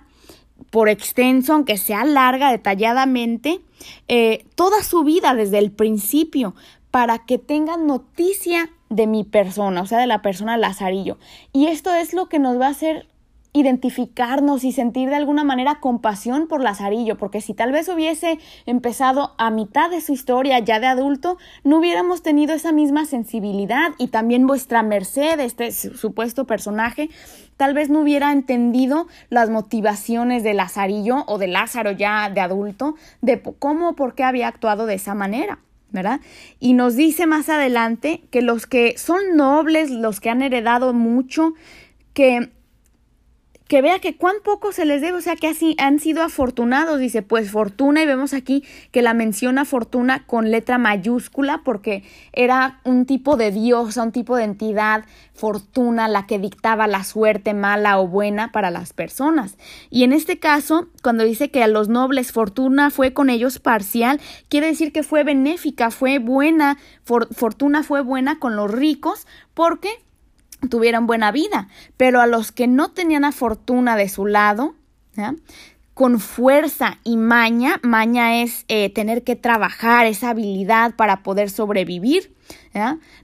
por 0.70 0.88
extenso, 0.88 1.54
aunque 1.54 1.78
sea 1.78 2.04
larga, 2.04 2.50
detalladamente, 2.50 3.60
eh, 4.08 4.44
toda 4.54 4.82
su 4.82 5.02
vida 5.04 5.34
desde 5.34 5.58
el 5.58 5.72
principio, 5.72 6.54
para 6.90 7.18
que 7.18 7.38
tengan 7.38 7.86
noticia 7.86 8.70
de 8.88 9.06
mi 9.06 9.24
persona, 9.24 9.82
o 9.82 9.86
sea, 9.86 9.98
de 9.98 10.06
la 10.06 10.22
persona 10.22 10.56
Lazarillo. 10.56 11.18
Y 11.52 11.66
esto 11.66 11.94
es 11.94 12.12
lo 12.12 12.28
que 12.28 12.38
nos 12.38 12.60
va 12.60 12.66
a 12.66 12.70
hacer 12.70 13.06
identificarnos 13.52 14.62
y 14.64 14.72
sentir 14.72 15.08
de 15.08 15.16
alguna 15.16 15.42
manera 15.42 15.80
compasión 15.80 16.46
por 16.46 16.62
Lazarillo, 16.62 17.16
porque 17.16 17.40
si 17.40 17.52
tal 17.52 17.72
vez 17.72 17.88
hubiese 17.88 18.38
empezado 18.66 19.34
a 19.38 19.50
mitad 19.50 19.90
de 19.90 20.00
su 20.00 20.12
historia 20.12 20.58
ya 20.60 20.78
de 20.78 20.86
adulto, 20.86 21.36
no 21.64 21.78
hubiéramos 21.78 22.22
tenido 22.22 22.54
esa 22.54 22.72
misma 22.72 23.06
sensibilidad 23.06 23.90
y 23.98 24.08
también 24.08 24.46
vuestra 24.46 24.82
merced, 24.82 25.40
este 25.40 25.72
supuesto 25.72 26.46
personaje, 26.46 27.10
tal 27.56 27.74
vez 27.74 27.90
no 27.90 28.00
hubiera 28.00 28.30
entendido 28.30 29.08
las 29.30 29.50
motivaciones 29.50 30.44
de 30.44 30.54
Lazarillo 30.54 31.24
o 31.26 31.38
de 31.38 31.48
Lázaro 31.48 31.90
ya 31.90 32.30
de 32.30 32.40
adulto, 32.40 32.94
de 33.20 33.42
cómo, 33.58 33.96
por 33.96 34.14
qué 34.14 34.22
había 34.22 34.48
actuado 34.48 34.86
de 34.86 34.94
esa 34.94 35.14
manera. 35.14 35.58
¿verdad? 35.92 36.20
Y 36.60 36.74
nos 36.74 36.94
dice 36.94 37.26
más 37.26 37.48
adelante 37.48 38.22
que 38.30 38.42
los 38.42 38.66
que 38.66 38.96
son 38.96 39.34
nobles, 39.34 39.90
los 39.90 40.20
que 40.20 40.30
han 40.30 40.40
heredado 40.40 40.92
mucho, 40.92 41.54
que 42.14 42.50
que 43.70 43.82
vea 43.82 44.00
que 44.00 44.16
cuán 44.16 44.34
poco 44.42 44.72
se 44.72 44.84
les 44.84 45.00
debe, 45.00 45.18
o 45.18 45.20
sea, 45.20 45.36
que 45.36 45.46
así 45.46 45.76
han 45.78 46.00
sido 46.00 46.24
afortunados, 46.24 46.98
dice, 46.98 47.22
pues 47.22 47.52
fortuna, 47.52 48.02
y 48.02 48.06
vemos 48.06 48.34
aquí 48.34 48.64
que 48.90 49.00
la 49.00 49.14
menciona 49.14 49.64
fortuna 49.64 50.26
con 50.26 50.50
letra 50.50 50.76
mayúscula, 50.76 51.60
porque 51.64 52.02
era 52.32 52.80
un 52.82 53.06
tipo 53.06 53.36
de 53.36 53.52
diosa, 53.52 54.02
un 54.02 54.10
tipo 54.10 54.34
de 54.34 54.42
entidad, 54.42 55.04
fortuna, 55.34 56.08
la 56.08 56.26
que 56.26 56.40
dictaba 56.40 56.88
la 56.88 57.04
suerte 57.04 57.54
mala 57.54 58.00
o 58.00 58.08
buena 58.08 58.50
para 58.50 58.72
las 58.72 58.92
personas. 58.92 59.56
Y 59.88 60.02
en 60.02 60.12
este 60.12 60.40
caso, 60.40 60.88
cuando 61.00 61.22
dice 61.22 61.52
que 61.52 61.62
a 61.62 61.68
los 61.68 61.88
nobles 61.88 62.32
fortuna 62.32 62.90
fue 62.90 63.12
con 63.12 63.30
ellos 63.30 63.60
parcial, 63.60 64.20
quiere 64.48 64.66
decir 64.66 64.92
que 64.92 65.04
fue 65.04 65.22
benéfica, 65.22 65.92
fue 65.92 66.18
buena, 66.18 66.76
fortuna 67.04 67.84
fue 67.84 68.00
buena 68.00 68.40
con 68.40 68.56
los 68.56 68.68
ricos, 68.68 69.28
porque 69.54 69.90
tuvieron 70.68 71.06
buena 71.06 71.32
vida, 71.32 71.68
pero 71.96 72.20
a 72.20 72.26
los 72.26 72.52
que 72.52 72.66
no 72.66 72.90
tenían 72.90 73.22
la 73.22 73.32
fortuna 73.32 73.96
de 73.96 74.08
su 74.08 74.26
lado, 74.26 74.74
con 75.94 76.18
fuerza 76.18 76.98
y 77.04 77.16
maña, 77.16 77.78
maña 77.82 78.42
es 78.42 78.64
eh, 78.68 78.90
tener 78.90 79.22
que 79.22 79.36
trabajar, 79.36 80.06
esa 80.06 80.30
habilidad 80.30 80.94
para 80.96 81.22
poder 81.22 81.50
sobrevivir, 81.50 82.34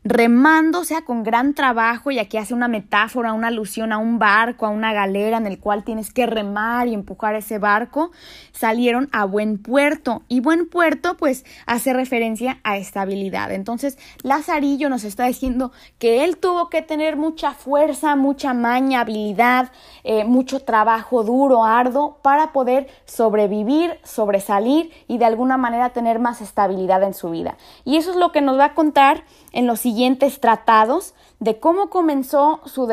remando, 0.05 0.81
o 0.81 0.85
sea, 0.85 1.03
con 1.03 1.23
gran 1.23 1.55
trabajo, 1.55 2.11
y 2.11 2.19
aquí 2.19 2.37
hace 2.37 2.55
una 2.55 2.69
metáfora, 2.69 3.33
una 3.33 3.49
alusión 3.49 3.93
a 3.93 3.99
un 3.99 4.19
barco, 4.19 4.67
a 4.67 4.71
una 4.71 4.93
galera 4.93 5.37
en 5.37 5.47
el 5.47 5.59
cual 5.59 5.85
tienes 5.85 6.13
que 6.13 6.27
remar 6.27 6.89
y 6.89 6.95
empujar 6.95 7.35
ese 7.35 7.59
barco, 7.59 8.11
salieron 8.53 9.09
a 9.13 9.25
buen 9.25 9.59
puerto. 9.59 10.23
Y 10.29 10.41
buen 10.41 10.69
puerto, 10.69 11.17
pues, 11.17 11.45
hace 11.67 11.93
referencia 11.93 12.59
a 12.65 12.77
estabilidad. 12.77 13.53
Entonces, 13.53 13.99
Lazarillo 14.23 14.89
nos 14.89 15.05
está 15.05 15.27
diciendo 15.27 15.73
que 15.99 16.25
él 16.25 16.39
tuvo 16.39 16.69
que 16.69 16.83
tener 16.83 17.17
mucha 17.17 17.53
fuerza, 17.53 18.17
mucha 18.17 18.55
maña, 18.55 19.01
habilidad, 19.01 19.71
eh, 20.05 20.25
mucho 20.25 20.61
trabajo 20.61 21.23
duro, 21.23 21.65
arduo, 21.65 22.19
para 22.23 22.53
poder 22.53 22.89
sobrevivir, 23.05 23.99
sobresalir 24.03 24.91
y 25.09 25.19
de 25.19 25.25
alguna 25.25 25.57
manera 25.57 25.91
tener 25.91 26.19
más 26.19 26.41
estabilidad 26.41 27.03
en 27.03 27.15
su 27.15 27.31
vida. 27.31 27.57
Y 27.85 27.97
eso 27.97 28.11
es 28.11 28.17
lo 28.17 28.33
que 28.33 28.41
nos 28.41 28.59
va 28.59 28.67
a 28.67 28.75
contar 28.75 29.25
en 29.57 29.67
los 29.67 29.81
siguientes 29.81 30.39
tratados 30.39 31.15
de 31.41 31.59
cómo 31.59 31.89
comenzó 31.89 32.61
su, 32.67 32.87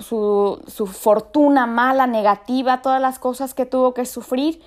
su, 0.00 0.62
su 0.66 0.86
fortuna 0.86 1.66
mala, 1.66 2.06
negativa, 2.06 2.80
todas 2.80 3.00
las 3.00 3.18
cosas 3.18 3.54
que 3.54 3.66
tuvo 3.66 3.92
que 3.92 4.06
sufrir 4.06 4.62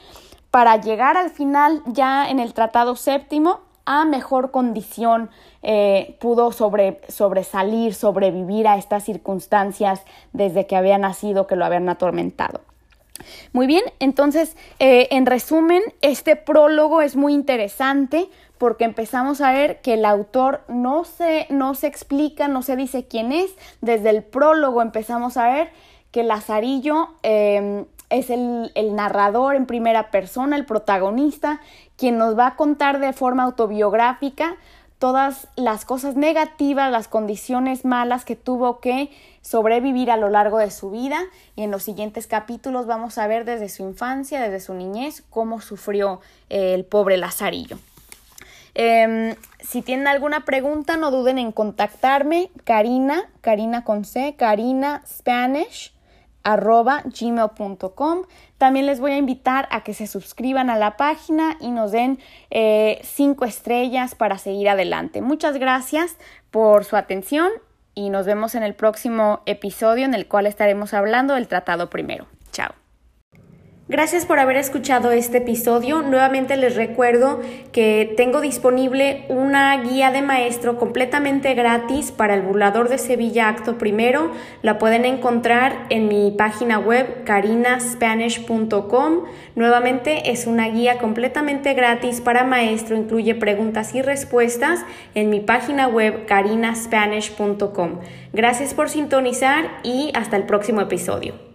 para 0.51 0.75
llegar 0.81 1.15
al 1.15 1.29
final 1.29 1.81
ya 1.85 2.29
en 2.29 2.39
el 2.39 2.53
tratado 2.53 2.97
séptimo 2.97 3.61
a 3.85 4.03
mejor 4.03 4.51
condición 4.51 5.29
eh, 5.61 6.17
pudo 6.19 6.51
sobre, 6.51 6.99
sobresalir, 7.07 7.93
sobrevivir 7.95 8.67
a 8.67 8.75
estas 8.75 9.05
circunstancias 9.05 10.01
desde 10.33 10.67
que 10.67 10.75
había 10.75 10.97
nacido, 10.97 11.47
que 11.47 11.55
lo 11.55 11.63
habían 11.63 11.87
atormentado. 11.87 12.61
Muy 13.51 13.67
bien, 13.67 13.83
entonces, 13.99 14.55
eh, 14.79 15.07
en 15.11 15.25
resumen, 15.25 15.81
este 16.01 16.35
prólogo 16.35 17.01
es 17.01 17.15
muy 17.15 17.33
interesante 17.33 18.29
porque 18.57 18.85
empezamos 18.85 19.41
a 19.41 19.51
ver 19.51 19.81
que 19.81 19.95
el 19.95 20.05
autor 20.05 20.61
no 20.67 21.03
se, 21.03 21.47
no 21.49 21.75
se 21.75 21.87
explica, 21.87 22.47
no 22.47 22.61
se 22.61 22.75
dice 22.75 23.05
quién 23.05 23.31
es. 23.31 23.51
Desde 23.81 24.09
el 24.09 24.23
prólogo 24.23 24.81
empezamos 24.81 25.37
a 25.37 25.47
ver 25.47 25.69
que 26.11 26.23
Lazarillo 26.23 27.09
em, 27.23 27.85
es 28.09 28.29
el, 28.29 28.71
el, 28.75 28.95
narrador 28.95 29.55
en 29.55 29.65
primera 29.65 30.11
persona, 30.11 30.55
el 30.55 30.65
protagonista, 30.65 31.61
quien 31.97 32.17
nos 32.17 32.37
va 32.37 32.47
a 32.47 32.55
contar 32.55 32.99
de 32.99 33.13
forma 33.13 33.43
autobiográfica 33.43 34.55
todas 34.97 35.49
las 35.57 35.83
cosas 35.83 36.15
negativas, 36.15 36.89
las 36.89 37.09
condiciones 37.09 37.83
malas 37.83 38.23
que 38.23 38.37
tuvo 38.37 38.79
que 38.79 39.11
sobrevivir 39.43 40.09
a 40.09 40.17
lo 40.17 40.29
largo 40.29 40.57
de 40.57 40.71
su 40.71 40.89
vida 40.89 41.19
y 41.55 41.61
en 41.61 41.69
los 41.69 41.83
siguientes 41.83 42.25
capítulos 42.25 42.87
vamos 42.87 43.19
a 43.19 43.27
ver 43.27 43.45
desde 43.45 43.69
su 43.69 43.83
infancia, 43.83 44.41
desde 44.41 44.59
su 44.59 44.73
niñez, 44.73 45.23
cómo 45.29 45.61
sufrió 45.61 46.21
eh, 46.49 46.73
el 46.73 46.85
pobre 46.85 47.17
Lazarillo. 47.17 47.77
Em, 48.73 49.35
si 49.59 49.83
tienen 49.83 50.07
alguna 50.07 50.45
pregunta, 50.45 50.97
no 50.97 51.11
duden 51.11 51.37
en 51.37 51.51
contactarme. 51.51 52.49
Karina, 52.63 53.29
Karina 53.41 53.83
con 53.83 54.05
C, 54.05 54.35
Karina 54.35 55.03
Spanish 55.05 55.93
arroba 56.43 57.03
gmail.com. 57.05 58.23
También 58.57 58.85
les 58.85 58.99
voy 58.99 59.11
a 59.11 59.17
invitar 59.17 59.67
a 59.71 59.83
que 59.83 59.93
se 59.93 60.07
suscriban 60.07 60.69
a 60.69 60.77
la 60.77 60.97
página 60.97 61.57
y 61.59 61.71
nos 61.71 61.91
den 61.91 62.19
eh, 62.49 62.99
cinco 63.03 63.45
estrellas 63.45 64.15
para 64.15 64.37
seguir 64.37 64.69
adelante. 64.69 65.21
Muchas 65.21 65.57
gracias 65.57 66.17
por 66.49 66.83
su 66.83 66.95
atención 66.95 67.51
y 67.95 68.09
nos 68.09 68.25
vemos 68.25 68.55
en 68.55 68.63
el 68.63 68.73
próximo 68.73 69.41
episodio 69.45 70.05
en 70.05 70.13
el 70.13 70.27
cual 70.27 70.45
estaremos 70.45 70.93
hablando 70.93 71.35
del 71.35 71.47
tratado 71.47 71.89
primero. 71.89 72.27
Chao. 72.51 72.82
Gracias 73.89 74.25
por 74.25 74.39
haber 74.39 74.55
escuchado 74.55 75.11
este 75.11 75.39
episodio. 75.39 76.03
Nuevamente 76.03 76.55
les 76.55 76.77
recuerdo 76.77 77.41
que 77.73 78.13
tengo 78.15 78.39
disponible 78.39 79.25
una 79.27 79.75
guía 79.83 80.09
de 80.09 80.21
maestro 80.21 80.79
completamente 80.79 81.53
gratis 81.53 82.13
para 82.13 82.33
el 82.33 82.43
burlador 82.43 82.87
de 82.87 82.97
Sevilla 82.97 83.49
Acto 83.49 83.77
Primero. 83.77 84.31
La 84.61 84.77
pueden 84.77 85.03
encontrar 85.03 85.85
en 85.89 86.07
mi 86.07 86.31
página 86.31 86.79
web 86.79 87.25
carinaspanish.com. 87.25 89.25
Nuevamente 89.55 90.31
es 90.31 90.47
una 90.47 90.69
guía 90.69 90.97
completamente 90.97 91.73
gratis 91.73 92.21
para 92.21 92.45
maestro, 92.45 92.95
incluye 92.95 93.35
preguntas 93.35 93.93
y 93.93 94.01
respuestas 94.01 94.79
en 95.13 95.29
mi 95.29 95.41
página 95.41 95.89
web 95.89 96.25
carinaspanish.com. 96.25 97.99
Gracias 98.31 98.73
por 98.73 98.89
sintonizar 98.89 99.69
y 99.83 100.13
hasta 100.15 100.37
el 100.37 100.43
próximo 100.43 100.79
episodio. 100.79 101.52